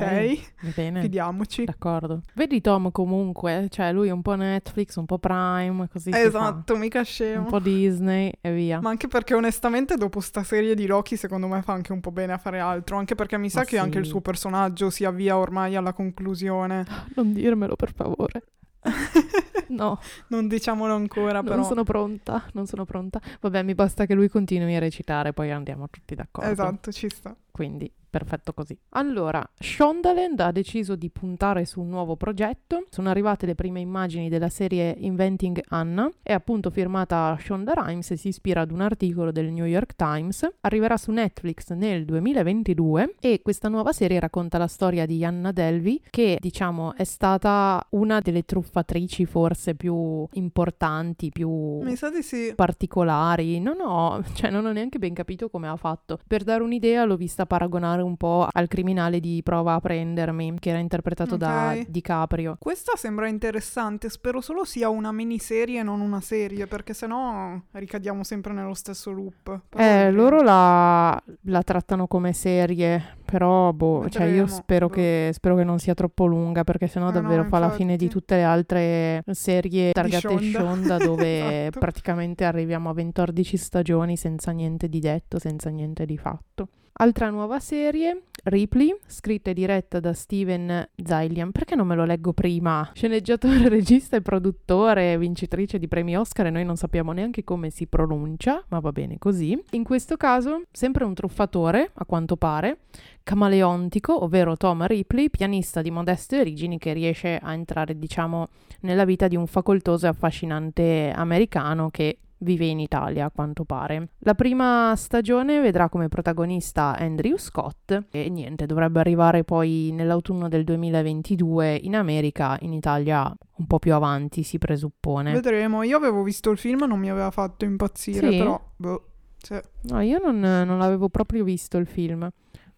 [0.62, 1.00] Va bene.
[1.02, 1.64] Fidiamoci.
[1.64, 2.22] D'accordo.
[2.34, 6.10] Vedi Tom comunque, cioè lui è un po' Netflix, un po' Prime, così.
[6.12, 7.42] Esatto, mica scemo.
[7.42, 8.80] Un po' Disney e via.
[8.80, 12.12] Ma anche perché onestamente dopo sta serie di Loki secondo me fa anche un po'
[12.12, 14.10] bene a fare altro, anche perché mi sa Ma che anche il sì.
[14.10, 16.84] suo personaggio si avvia ormai alla conclusione.
[17.16, 18.42] Non dirmelo per favore.
[19.68, 21.56] No, Non diciamolo ancora però.
[21.56, 23.20] non sono pronta, non sono pronta.
[23.40, 26.50] Vabbè, mi basta che lui continui a recitare, poi andiamo tutti d'accordo.
[26.50, 27.34] Esatto, ci sta.
[27.54, 28.78] Quindi perfetto così.
[28.90, 32.86] Allora, Shondaland ha deciso di puntare su un nuovo progetto.
[32.88, 36.08] Sono arrivate le prime immagini della serie Inventing Anna.
[36.22, 40.48] È appunto firmata Shonda Rhimes e si ispira ad un articolo del New York Times.
[40.60, 46.00] Arriverà su Netflix nel 2022 e questa nuova serie racconta la storia di Anna Delvey,
[46.08, 51.82] che diciamo è stata una delle truffatrici forse più importanti, più
[52.22, 52.52] sì.
[52.54, 53.58] particolari.
[53.58, 56.20] Non ho, cioè non ho neanche ben capito come ha fatto.
[56.28, 60.70] Per dare un'idea l'ho vista paragonare un po' al criminale di Prova a prendermi, che
[60.70, 61.88] era interpretato da Ok.
[61.88, 62.56] DiCaprio.
[62.58, 68.22] Questa sembra interessante, spero solo sia una miniserie e non una serie, perché sennò ricadiamo
[68.24, 69.60] sempre nello stesso loop.
[69.68, 70.16] Però Eh, vedremo.
[70.22, 74.94] loro la, la trattano come serie, però boh, cioè io Vedremo, spero boh.
[74.94, 77.96] che, spero che non sia troppo lunga, perché sennò Eh no, davvero fa la fine
[77.96, 80.58] di tutte le altre serie targate Shonda.
[80.58, 81.78] Shonda, dove Esatto.
[81.80, 86.68] praticamente arriviamo a 14 stagioni senza niente di detto, senza niente di fatto.
[86.96, 91.50] Altra nuova serie, Ripley, scritta e diretta da Steven Zaillian.
[91.50, 92.88] Perché non me lo leggo prima?
[92.94, 97.88] Sceneggiatore, regista e produttore, vincitrice di premi Oscar e noi non sappiamo neanche come si
[97.88, 99.60] pronuncia, ma va bene così.
[99.72, 102.82] In questo caso, sempre un truffatore, a quanto pare,
[103.24, 108.50] camaleontico, ovvero Tom Ripley, pianista di modeste origini che riesce a entrare, diciamo,
[108.82, 114.10] nella vita di un facoltoso e affascinante americano che vive in Italia, a quanto pare.
[114.20, 120.62] La prima stagione vedrà come protagonista Andrew Scott e niente, dovrebbe arrivare poi nell'autunno del
[120.64, 125.32] 2022 in America, in Italia un po' più avanti si presuppone.
[125.32, 125.82] Vedremo.
[125.82, 128.36] Io avevo visto il film, non mi aveva fatto impazzire, Sì?
[128.38, 129.08] però boh.
[129.38, 132.26] Cioè, No, io non, non l'avevo proprio visto il film,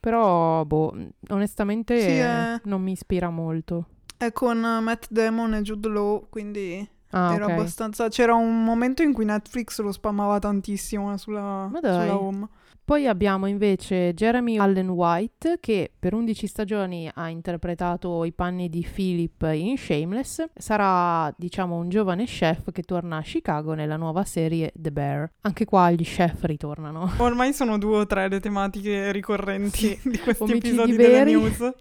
[0.01, 0.95] però boh,
[1.29, 3.87] onestamente Sì, è- non mi ispira molto.
[4.17, 7.51] è con Matt Damon e Jude Law, quindi Ah, era ok.
[7.53, 8.09] abbastanza...
[8.09, 12.01] C'era un momento in cui Netflix lo spammava tantissimo sulla, Ma dai.
[12.09, 12.49] sulla home.
[12.87, 18.87] Poi abbiamo invece Jeremy Allen White che per 11 stagioni ha interpretato i panni di
[18.89, 20.45] Philip in Shameless.
[20.55, 25.29] Sarà, diciamo, un giovane chef che torna a Chicago nella nuova serie The Bear.
[25.41, 27.11] Anche qua gli chef ritornano.
[27.19, 31.11] Ormai sono due o tre le tematiche ricorrenti di questi Omicidi episodi veri.
[31.11, 31.73] delle news.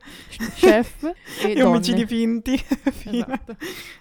[0.55, 1.03] chef
[1.45, 2.59] e, E omicidi finti.
[3.07, 3.55] Esatto.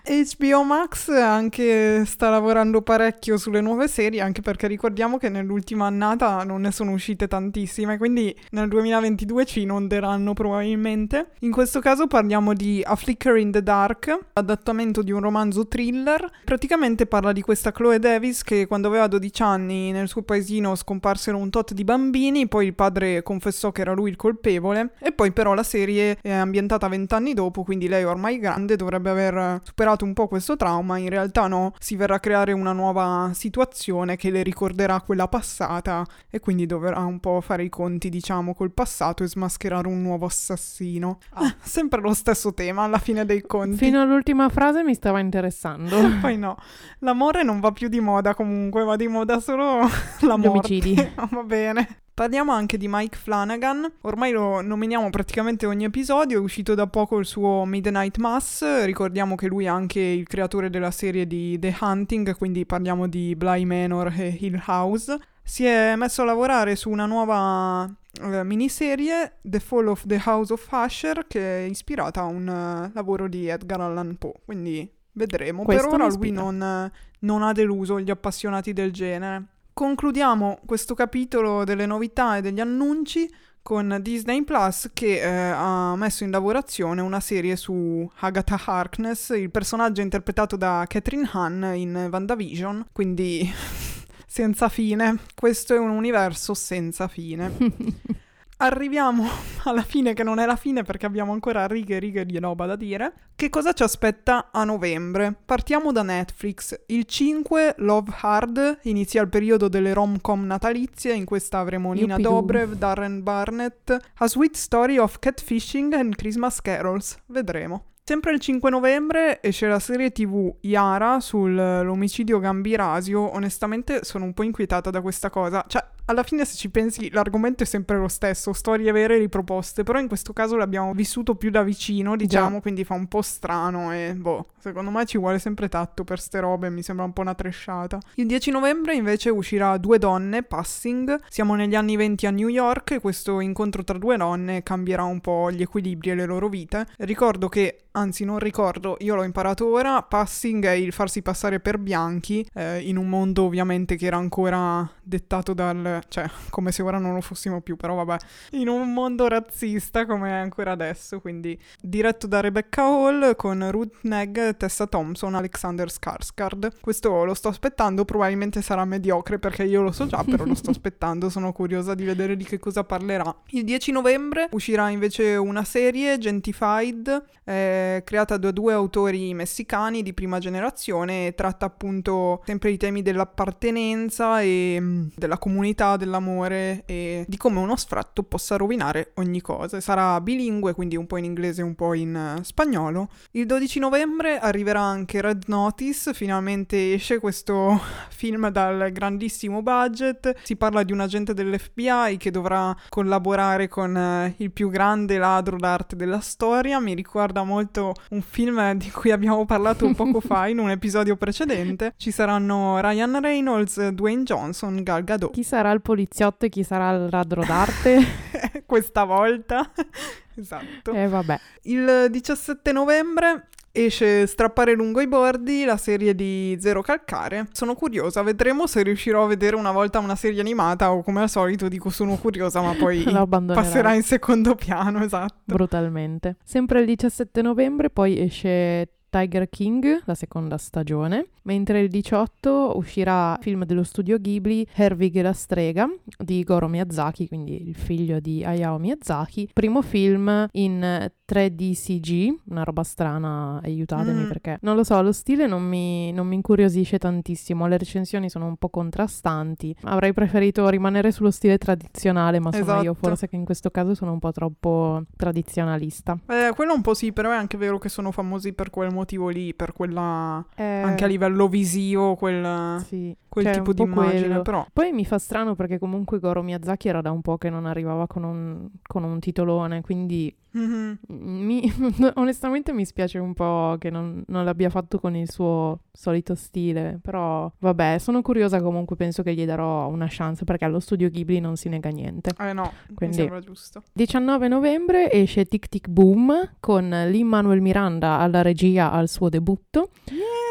[0.06, 6.42] HBO Max anche sta lavorando parecchio sulle nuove serie, anche perché ricordiamo che nell'ultima annata
[6.44, 11.32] non ne sono uscite tantissime, quindi nel 2022 ci inonderanno probabilmente.
[11.40, 16.30] In questo caso parliamo di A Flicker in the Dark, adattamento di un romanzo thriller.
[16.44, 21.36] Praticamente parla di questa Chloe Davis che quando aveva 12 anni nel suo paesino scomparsero
[21.36, 25.32] un tot di bambini, poi il padre confessò che era lui il colpevole e poi
[25.32, 30.12] però la serie è ambientata vent'anni dopo, quindi lei ormai grande dovrebbe aver superato un
[30.12, 34.42] po' questo trauma, in realtà no, si verrà a creare una nuova situazione che le
[34.42, 39.28] ricorderà quella passata e quindi dovrà un po' fare i conti diciamo col passato e
[39.28, 41.18] smascherare un nuovo assassino.
[41.30, 43.76] Ah, sempre lo stesso tema alla fine dei conti.
[43.76, 45.96] Fino all'ultima frase mi stava interessando.
[46.20, 46.56] Poi no,
[47.00, 50.48] l'amore non va più di moda comunque, va di moda solo la Gli morte.
[50.48, 50.94] omicidi.
[51.30, 51.98] va bene.
[52.14, 57.18] Parliamo anche di Mike Flanagan, ormai lo nominiamo praticamente ogni episodio, è uscito da poco
[57.18, 61.76] il suo Midnight Mass, ricordiamo che lui è anche il creatore della serie di The
[61.80, 65.18] Hunting, quindi parliamo di Bly Manor e Hill House.
[65.42, 70.52] Si è messo a lavorare su una nuova eh, miniserie, The Fall of the House
[70.52, 75.64] of Usher, che è ispirata a un eh, lavoro di Edgar Allan Poe, quindi vedremo.
[75.64, 79.48] Questo per ora lui non, non ha deluso gli appassionati del genere.
[79.74, 83.28] Concludiamo questo capitolo delle novità e degli annunci
[83.60, 89.50] con Disney Plus che eh, ha messo in lavorazione una serie su Agatha Harkness, il
[89.50, 93.52] personaggio interpretato da Catherine Hahn in WandaVision, quindi
[94.28, 95.18] senza fine.
[95.34, 97.50] Questo è un universo senza fine.
[98.58, 99.26] Arriviamo
[99.64, 102.66] alla fine che non è la fine perché abbiamo ancora righe e righe di roba
[102.66, 103.12] da dire.
[103.34, 105.34] Che cosa ci aspetta a novembre?
[105.44, 106.78] Partiamo da Netflix.
[106.86, 111.14] Il 5 Love Hard inizia il periodo delle rom-com natalizie.
[111.14, 112.16] In questa avremo Nina.
[112.16, 117.18] Dobrev, Darren Barnett, A Sweet Story of Catfishing and Christmas Carols.
[117.26, 117.86] Vedremo.
[118.06, 123.34] Sempre il 5 novembre esce la serie tv Yara sull'omicidio Gambirasio.
[123.34, 125.64] Onestamente sono un po' inquietata da questa cosa.
[125.66, 129.98] Cioè, alla fine se ci pensi l'argomento è sempre lo stesso, storie vere riproposte, però
[129.98, 132.60] in questo caso l'abbiamo vissuto più da vicino, diciamo, Già.
[132.60, 136.40] quindi fa un po' strano e boh, secondo me ci vuole sempre tatto per ste
[136.40, 137.98] robe, mi sembra un po' una tresciata.
[138.14, 142.92] Il 10 novembre invece uscirà Due donne, Passing, siamo negli anni 20 a New York
[142.92, 146.86] e questo incontro tra due donne cambierà un po' gli equilibri e le loro vite.
[146.98, 151.78] Ricordo che, anzi non ricordo, io l'ho imparato ora, Passing è il farsi passare per
[151.78, 155.93] bianchi, eh, in un mondo ovviamente che era ancora dettato dal...
[156.08, 158.16] cioè, come se ora non lo fossimo più, però vabbè,
[158.52, 163.98] in un mondo razzista come è ancora adesso, quindi diretto da Rebecca Hall con Ruth
[164.02, 166.80] Negg, Tessa Thompson, Alexander Skarsgård.
[166.80, 170.70] Questo lo sto aspettando, probabilmente sarà mediocre perché io lo so già, però lo sto
[170.74, 173.34] aspettando, sono curiosa di vedere di che cosa parlerà.
[173.50, 180.14] Il 10 novembre uscirà invece una serie, Gentified, eh, creata da due autori messicani di
[180.14, 187.24] prima generazione e tratta appunto sempre i temi dell'appartenenza e mm, della comunità, dell'amore e
[187.28, 189.80] di come uno sfratto possa rovinare ogni cosa.
[189.80, 193.08] Sarà bilingue, quindi un po' in inglese e un po' in eh, spagnolo.
[193.32, 200.34] Il 12 novembre arriverà anche Red Notice, finalmente esce questo film dal grandissimo budget.
[200.42, 205.56] Si parla di un agente dell'FBI che dovrà collaborare con eh, il più grande ladro
[205.56, 206.80] d'arte della storia.
[206.80, 211.94] Mi ricorda molto un film di cui abbiamo parlato poco fa in un episodio precedente.
[211.96, 215.32] Ci saranno Ryan Reynolds, Dwayne Johnson, Gal Gadot.
[215.32, 218.00] Chi sarà il poliziotto e chi sarà il ladro d'arte?
[218.64, 219.70] Questa volta.
[220.34, 220.92] esatto.
[220.92, 221.38] E vabbè.
[221.62, 227.48] Il 17 novembre esce Strappare lungo i bordi, la serie di Zero Calcare.
[227.50, 231.28] Sono curiosa, vedremo se riuscirò a vedere una volta una serie animata o come al
[231.28, 233.04] solito dico sono curiosa ma poi
[233.52, 235.42] passerà in secondo piano, esatto.
[235.44, 236.36] brutalmente.
[236.44, 243.36] Sempre il 17 novembre poi esce Tiger King, la seconda stagione, mentre il 18 uscirà
[243.38, 248.18] il film dello studio Ghibli Herwig e la strega di Goro Miyazaki, quindi il figlio
[248.18, 254.26] di Hayao Miyazaki, primo film in 3D CG, una roba strana, aiutatemi Mm.
[254.26, 258.46] perché non lo so, lo stile non mi, non mi incuriosisce tantissimo, le recensioni sono
[258.46, 262.94] un po' contrastanti, avrei preferito rimanere sullo stile tradizionale, ma sono io Esatto.
[262.94, 266.18] forse che in questo caso sono un po' troppo tradizionalista.
[266.26, 269.02] Eh, quello un po' sì, però è anche vero che sono famosi per quel motivo
[269.28, 270.44] lì, per quella...
[270.54, 273.14] Eh, anche a livello visivo, quel, sì.
[273.34, 274.42] Quel cioè, tipo di immagine, quello.
[274.42, 274.66] però...
[274.72, 278.06] Poi mi fa strano perché comunque Goro Miyazaki era da un po' che non arrivava
[278.06, 280.98] con un, con un titolone, quindi Mhm.
[281.08, 281.62] mi-
[282.14, 287.00] onestamente mi spiace un po' che non, non l'abbia fatto con il suo solito stile,
[287.02, 291.40] però vabbè, sono curiosa comunque, penso che gli darò una chance perché allo studio Ghibli
[291.40, 292.30] non si nega niente.
[292.38, 293.82] Eh no, Quindi- mi sembra giusto.
[293.92, 299.90] 19 novembre esce Tic Tic Boom con Lin-Manuel Miranda alla regia al suo debutto.
[300.04, 300.43] Yeah!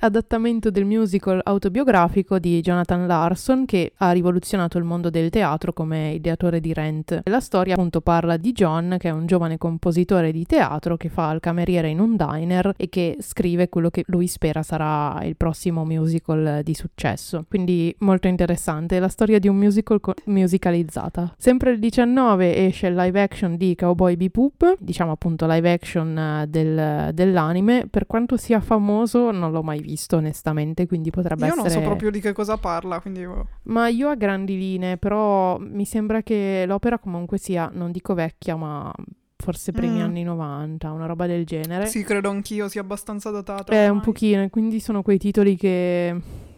[0.00, 6.12] Adattamento del musical autobiografico di Jonathan Larson che ha rivoluzionato il mondo del teatro come
[6.12, 7.22] ideatore di Rent.
[7.24, 11.32] La storia appunto parla di John che è un giovane compositore di teatro che fa
[11.32, 15.84] il cameriere in un diner e che scrive quello che lui spera sarà il prossimo
[15.84, 17.44] musical di successo.
[17.48, 21.34] Quindi molto interessante, la storia di un musical co- musicalizzata.
[21.36, 26.46] Sempre il 19 esce il live action di Cowboy Bebop, diciamo appunto live action eh,
[26.48, 27.88] del- dell'anime.
[27.90, 31.68] Per quanto sia famoso non l'ho mai visto onestamente, quindi potrebbe Io essere...
[31.68, 33.26] non so proprio di che cosa parla, quindi...
[33.64, 38.56] Ma io a grandi linee, però mi sembra che l'opera comunque sia, non dico vecchia,
[38.56, 38.92] ma
[39.36, 40.02] forse primi Mm.
[40.02, 41.86] anni 90, una roba del genere.
[41.86, 43.72] Sì, credo anch'io sia abbastanza datata.
[43.72, 46.14] Eh, un pochino, e quindi sono quei titoli che,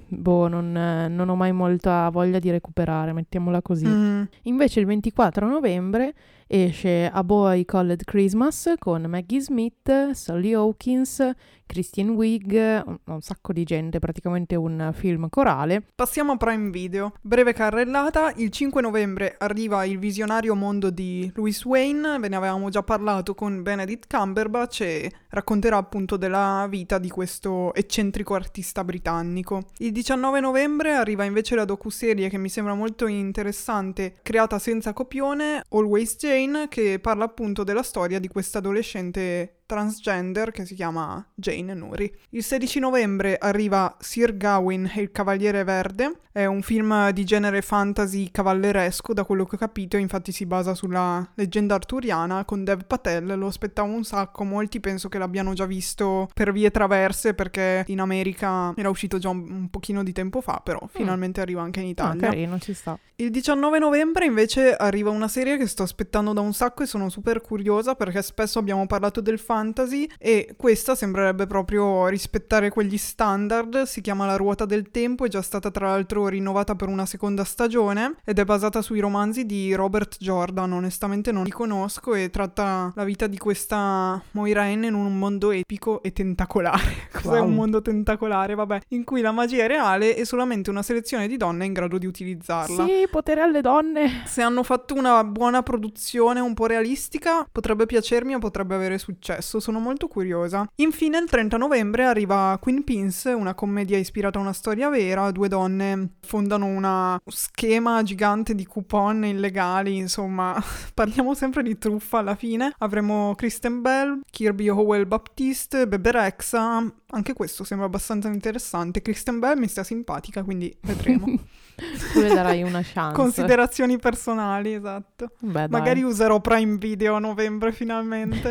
[0.09, 3.87] boh, non, non ho mai molta voglia di recuperare, mettiamola così.
[3.87, 4.23] Mm.
[4.45, 6.15] Invece il 24 novembre
[6.47, 11.31] esce A Boy Called Christmas con Maggie Smith, Sally Hawkins,
[11.71, 15.85] Christian Wigg, un, un sacco di gente, praticamente un film corale.
[15.95, 17.13] Passiamo a Prime Video.
[17.21, 22.71] Breve carrellata, il 5 novembre arriva il visionario mondo di Louis Wayne, ve ne avevamo
[22.71, 29.63] già parlato con Benedict Cumberbatch e racconterà appunto della vita di questo eccentrico artista britannico.
[29.77, 35.65] Il 19 novembre arriva invece la docuserie che mi sembra molto interessante, creata senza copione,
[35.69, 41.75] Always Jane, che parla appunto della storia di questa adolescente transgender che si chiama Jane
[41.75, 42.13] Nuri.
[42.31, 47.63] Il 16 novembre arriva Sir Gawain e il Cavaliere Verde, è un film di genere
[47.63, 52.85] fantasy cavalleresco da quello che ho capito, infatti si basa sulla leggenda arturiana con Dev
[52.85, 57.85] Patel, lo aspettavo un sacco, molti penso che l'abbiano già visto per vie traverse perché
[57.89, 61.79] in America era uscito già un, un pochino di tempo fa, però finalmente arriva anche
[61.81, 62.29] in Ah, Italia.
[62.29, 62.99] carino, ci sta.
[63.17, 67.11] Il 19 novembre invece arriva una serie che sto aspettando da un sacco e sono
[67.11, 73.83] super curiosa perché spesso abbiamo parlato del fantasy e questa sembrerebbe proprio rispettare quegli standard,
[73.83, 77.45] si chiama La ruota del tempo, è già stata tra l'altro rinnovata per una seconda
[77.45, 82.91] stagione ed è basata sui romanzi di Robert Jordan, onestamente non li conosco e tratta
[82.95, 87.09] la vita di questa Moira N in un mondo epico e tentacolare.
[87.13, 87.45] Cos'è Wow.
[87.47, 88.55] un mondo tentacolare?
[88.55, 91.73] Vabbè, in cui la magia è reale e solamente una selezione di donne è in
[91.73, 92.87] grado di utilizzarla.
[92.87, 94.23] Sì, potere alle donne.
[94.27, 99.50] Se hanno fatto una buona produzione un po' realistica, potrebbe piacermi o potrebbe avere successo.
[99.59, 100.69] Sono molto curiosa.
[100.77, 105.31] Infine, il 30 novembre arriva Queen Pins, una commedia ispirata a una storia vera.
[105.31, 109.97] Due donne fondano una schema gigante di coupon illegali.
[109.97, 110.63] Insomma,
[110.95, 112.73] parliamo sempre di truffa alla fine.
[112.79, 116.85] Avremo Kristen Bell, Kirby Howell Baptiste, Bebe Rexha.
[117.13, 119.03] Anche questo sembra abbastanza interessante.
[119.03, 121.27] Kristen Bell mi sta simpatica, quindi vedremo.
[122.13, 123.15] Tu le darai una chance.
[123.15, 125.31] Considerazioni personali, esatto.
[125.39, 125.69] Beh.
[125.69, 128.51] Magari userò Prime Video a novembre finalmente.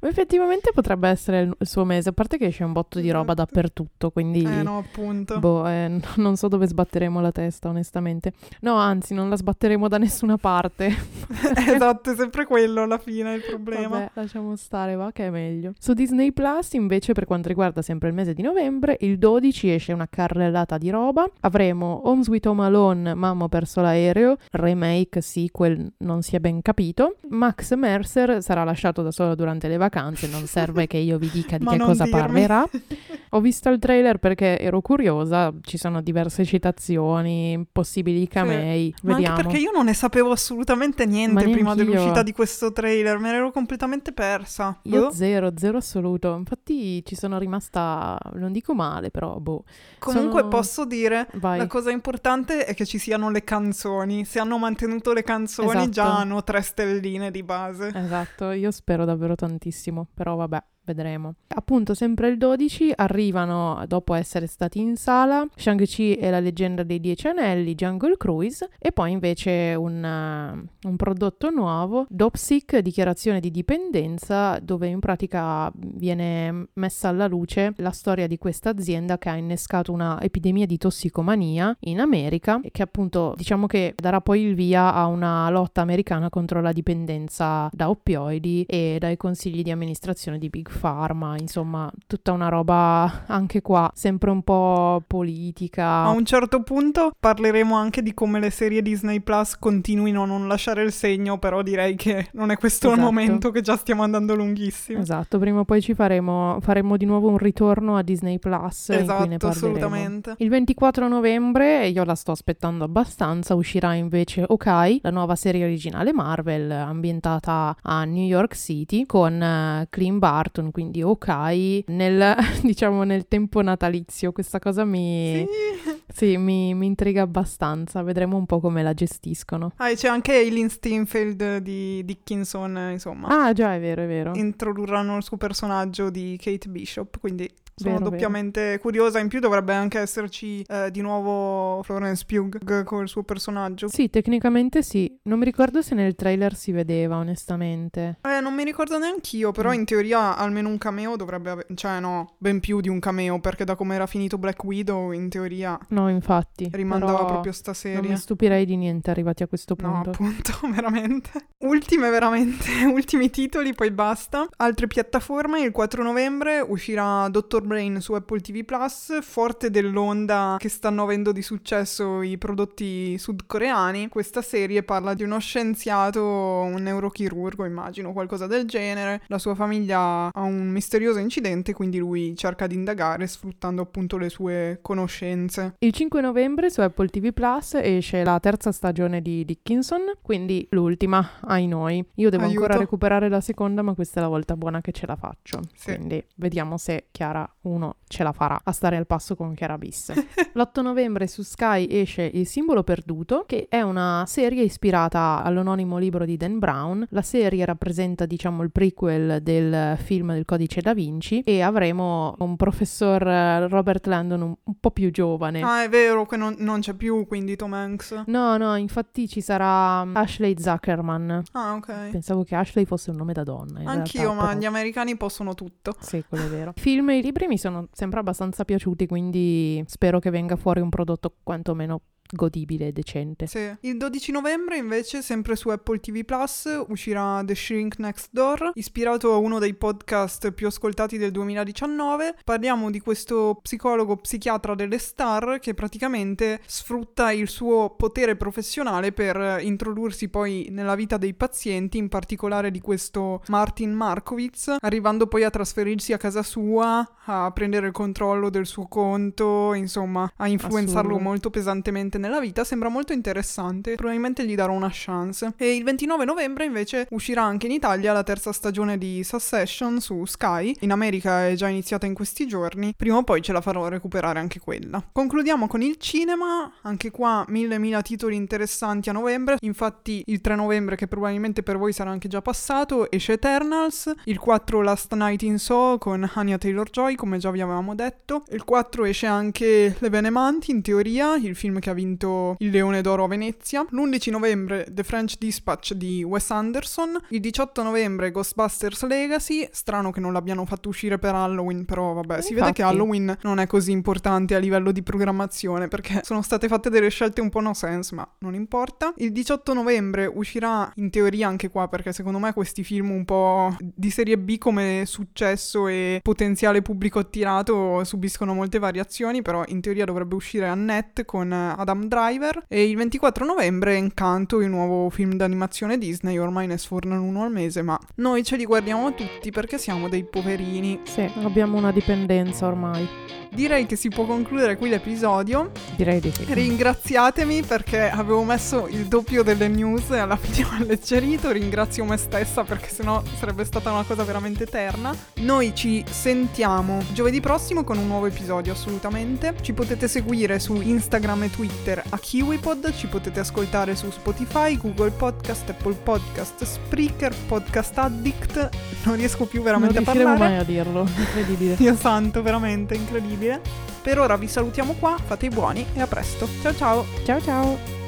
[0.00, 3.32] Ma effettivamente potrebbe essere il suo mese, a parte che esce un botto di roba
[3.32, 3.52] Esatto.
[3.52, 4.42] dappertutto, quindi...
[4.42, 5.38] eh no, appunto.
[5.38, 8.32] Boh, eh, non so dove sbatteremo la testa, onestamente.
[8.60, 10.86] No, anzi, non la sbatteremo da nessuna parte.
[11.66, 13.88] esatto, è sempre quello alla fine il problema.
[13.88, 15.72] Vabbè, lasciamo stare, va che è meglio.
[15.78, 19.92] Su Disney Plus, invece, per quanto riguarda sempre il mese di novembre, il 12 esce
[19.92, 21.28] una carrellata di roba.
[21.40, 26.60] Avremo Home Sweet Home Alone, Mamma ho perso l'aereo, remake, sequel, non si è ben
[26.62, 27.16] capito.
[27.30, 31.56] Max Mercer sarà lasciato da solo durante le vacanze, non serve che io vi dica
[31.58, 32.20] di che cosa dirmi.
[32.20, 32.68] parlerà.
[33.34, 39.36] Ho visto il trailer perché ero curiosa, ci sono diverse citazioni, possibili camei, Ma vediamo.
[39.36, 43.30] anche perché io non ne sapevo assolutamente niente Ma prima dell'uscita di questo trailer, me
[43.32, 44.78] l'ero completamente persa.
[44.82, 45.10] Io Boh.
[45.12, 46.34] zero, zero assoluto.
[46.34, 49.64] Infatti ci sono rimasta, non dico male, però boh.
[49.98, 51.56] Comunque sono- posso dire, Vai.
[51.58, 52.31] la cosa importante
[52.66, 54.24] è che ci siano le canzoni.
[54.24, 55.90] Se hanno mantenuto le canzoni Esatto.
[55.90, 57.90] già hanno tre stelline di base.
[57.94, 61.34] Esatto, io spero davvero tantissimo, però vabbè, vedremo.
[61.48, 67.00] Appunto, sempre il 12 arrivano, dopo essere stati in sala, Shang-Chi e la leggenda dei
[67.00, 73.50] Dieci Anelli, Jungle Cruise, e poi invece un, eh, un prodotto nuovo, Dopsic, dichiarazione di
[73.50, 79.36] dipendenza, dove in pratica viene messa alla luce la storia di questa azienda che ha
[79.36, 84.54] innescato una epidemia di tossicomania in America e che appunto diciamo che darà poi il
[84.54, 90.38] via a una lotta americana contro la dipendenza da oppioidi e dai consigli di amministrazione
[90.38, 96.02] di Big Pharma, insomma, tutta una roba anche qua sempre un po' politica.
[96.04, 100.48] A un certo punto parleremo anche di come le serie Disney Plus continuino a non
[100.48, 103.06] lasciare il segno, però direi che non è questo il Esatto.
[103.06, 105.00] momento che già stiamo andando lunghissimo.
[105.00, 109.46] Esatto, prima o poi ci faremo, faremo di nuovo un ritorno a Disney Plus Esatto,
[109.48, 110.34] assolutamente.
[110.38, 116.12] Il 24 novembre, io la sto aspettando abbastanza, uscirà invece Ok, la nuova serie originale
[116.12, 123.26] Marvel ambientata a New York City con eh, Clint Barton, quindi Ok, nel, diciamo nel
[123.28, 124.32] tempo natalizio.
[124.32, 126.00] Questa cosa mi, Sì.
[126.12, 129.72] sì, mi, mi intriga abbastanza, vedremo un po' come la gestiscono.
[129.76, 133.28] Ah, e c'è anche Aileen Steinfeld di Dickinson, insomma.
[133.28, 134.32] Ah già, è vero, è vero.
[134.34, 139.18] Introdurranno il suo personaggio di Kate Bishop, quindi sono Vero, doppiamente curiosa.
[139.18, 143.88] In più dovrebbe anche esserci eh, di nuovo Florence Pugh con il suo personaggio.
[143.88, 145.18] Sì, tecnicamente sì.
[145.24, 148.18] Non mi ricordo se nel trailer si vedeva, onestamente.
[148.22, 149.74] Eh, non mi ricordo neanch'io, però Mm.
[149.74, 151.66] in teoria almeno un cameo dovrebbe avere...
[151.74, 155.28] Cioè no, ben più di un cameo, perché da come era finito Black Widow, in
[155.28, 156.68] teoria No, infatti.
[156.72, 158.08] rimandava proprio sta Non serie.
[158.10, 160.10] mi stupirei di niente arrivati a questo No, punto.
[160.10, 161.30] appunto, veramente.
[161.58, 164.46] Ultime, veramente, ultimi titoli, poi basta.
[164.56, 167.61] Altre piattaforme, il 4 novembre uscirà Dr.
[167.62, 174.08] Brain su Apple TV Plus, forte dell'onda che stanno avendo di successo i prodotti sudcoreani.
[174.08, 179.22] Questa serie parla di uno scienziato, un neurochirurgo, immagino, qualcosa del genere.
[179.28, 184.28] La sua famiglia ha un misterioso incidente, quindi lui cerca di indagare sfruttando appunto le
[184.28, 185.74] sue conoscenze.
[185.78, 191.38] Il 5 novembre su Apple TV Plus esce la terza stagione di Dickinson, quindi l'ultima
[191.42, 192.04] ai noi.
[192.14, 192.60] Io devo Aiuto.
[192.60, 195.60] ancora recuperare la seconda, ma questa è la volta buona che ce la faccio.
[195.74, 195.94] Sì.
[195.94, 200.12] Quindi vediamo se Chiara 1 ce la farà a stare al passo con Chiara Bis.
[200.52, 206.24] L'8 novembre su Sky esce Il simbolo perduto, che è una serie ispirata all'anonimo libro
[206.24, 207.06] di Dan Brown.
[207.10, 212.56] La serie rappresenta, diciamo, il prequel del film del codice da Vinci e avremo un
[212.56, 215.62] professor eh, Robert Landon un, un po' più giovane.
[215.62, 218.24] Ah, è vero che non, non c'è più quindi Tom Hanks.
[218.26, 221.42] No, no, infatti ci sarà Ashley Zuckerman.
[221.52, 222.10] Ah, ok.
[222.10, 223.80] Pensavo che Ashley fosse un nome da donna.
[223.84, 225.94] Anch'io, realtà, ma però- gli americani possono tutto.
[226.00, 226.72] Sì, quello è vero.
[226.76, 231.34] Film e libri mi sono sempre abbastanza piaciuti, quindi spero che venga fuori un prodotto
[231.42, 232.00] quantomeno
[232.32, 233.46] godibile e decente.
[233.46, 233.70] Sì.
[233.80, 239.32] Il 12 novembre invece, sempre su Apple TV Plus, uscirà The Shrink Next Door, ispirato
[239.32, 242.36] a uno dei podcast più ascoltati del 2019.
[242.44, 249.60] Parliamo di questo psicologo psichiatra delle star che praticamente sfrutta il suo potere professionale per
[249.60, 255.50] introdursi poi nella vita dei pazienti, in particolare di questo Martin Markowitz, arrivando poi a
[255.50, 261.28] trasferirsi a casa sua, a prendere il controllo del suo conto, insomma, a influenzarlo Assurdo.
[261.28, 262.64] molto pesantemente nella vita.
[262.64, 265.52] Sembra molto interessante, probabilmente gli darò una chance.
[265.56, 270.24] E il 29 novembre invece uscirà anche in Italia la terza stagione di Succession su
[270.24, 270.74] Sky.
[270.80, 274.38] In America è già iniziata in questi giorni, prima o poi ce la farò recuperare
[274.38, 275.04] anche quella.
[275.12, 279.56] Concludiamo con il cinema, anche qua mille mila titoli interessanti a novembre.
[279.60, 284.38] Infatti il 3 novembre, che probabilmente per voi sarà anche già passato, esce Eternals, il
[284.38, 288.44] 4 Last Night in Soho con Anya Taylor-Joy, come già vi avevamo detto.
[288.50, 292.10] Il 4 esce anche Le Venemanti, in teoria, il film che ha vinto
[292.58, 293.86] il Leone d'Oro a Venezia.
[293.88, 297.18] L'11 novembre The French Dispatch di Wes Anderson.
[297.28, 299.68] Il 18 novembre Ghostbusters Legacy.
[299.70, 302.82] Strano che non l'abbiano fatto uscire per Halloween, però vabbè, si vede che Infatti.
[302.82, 307.40] Halloween non è così importante a livello di programmazione perché sono state fatte delle scelte
[307.40, 309.12] un po' no sense, ma non importa.
[309.16, 313.76] Il 18 novembre uscirà in teoria anche qua perché secondo me questi film un po'
[313.78, 320.04] di serie B come successo e potenziale pubblico attirato subiscono molte variazioni, però in teoria
[320.04, 325.34] dovrebbe uscire Annette con eh, Adam Driver e il 24 novembre Encanto, il nuovo film
[325.34, 329.78] d'animazione Disney, ormai ne sfornano uno al mese, ma noi ce li guardiamo tutti perché
[329.78, 331.00] siamo dei poverini.
[331.04, 333.06] Sì, abbiamo una dipendenza ormai.
[333.54, 335.72] Direi che si può concludere qui l'episodio.
[335.94, 336.46] Direi di sì.
[336.48, 341.50] Ringraziatemi perché avevo messo il doppio delle news e alla fine ho alleggerito.
[341.50, 345.14] Ringrazio me stessa perché sennò sarebbe stata una cosa veramente eterna.
[345.40, 349.54] Noi ci sentiamo giovedì prossimo con un nuovo episodio, assolutamente.
[349.60, 355.10] Ci potete seguire su Instagram e Twitter a KiwiPod, ci potete ascoltare su Spotify, Google
[355.10, 358.68] Podcast, Apple Podcast, Spreaker, Podcast Addict.
[359.04, 360.38] Non riesco più Non veramente a parlare.
[360.38, 361.74] mai a dirlo, incredibile.
[361.74, 363.60] Dio santo, veramente incredibile.
[364.02, 366.48] Per ora vi salutiamo qua, fate i buoni e a presto.
[366.62, 367.06] Ciao ciao!
[367.24, 368.01] Ciao ciao!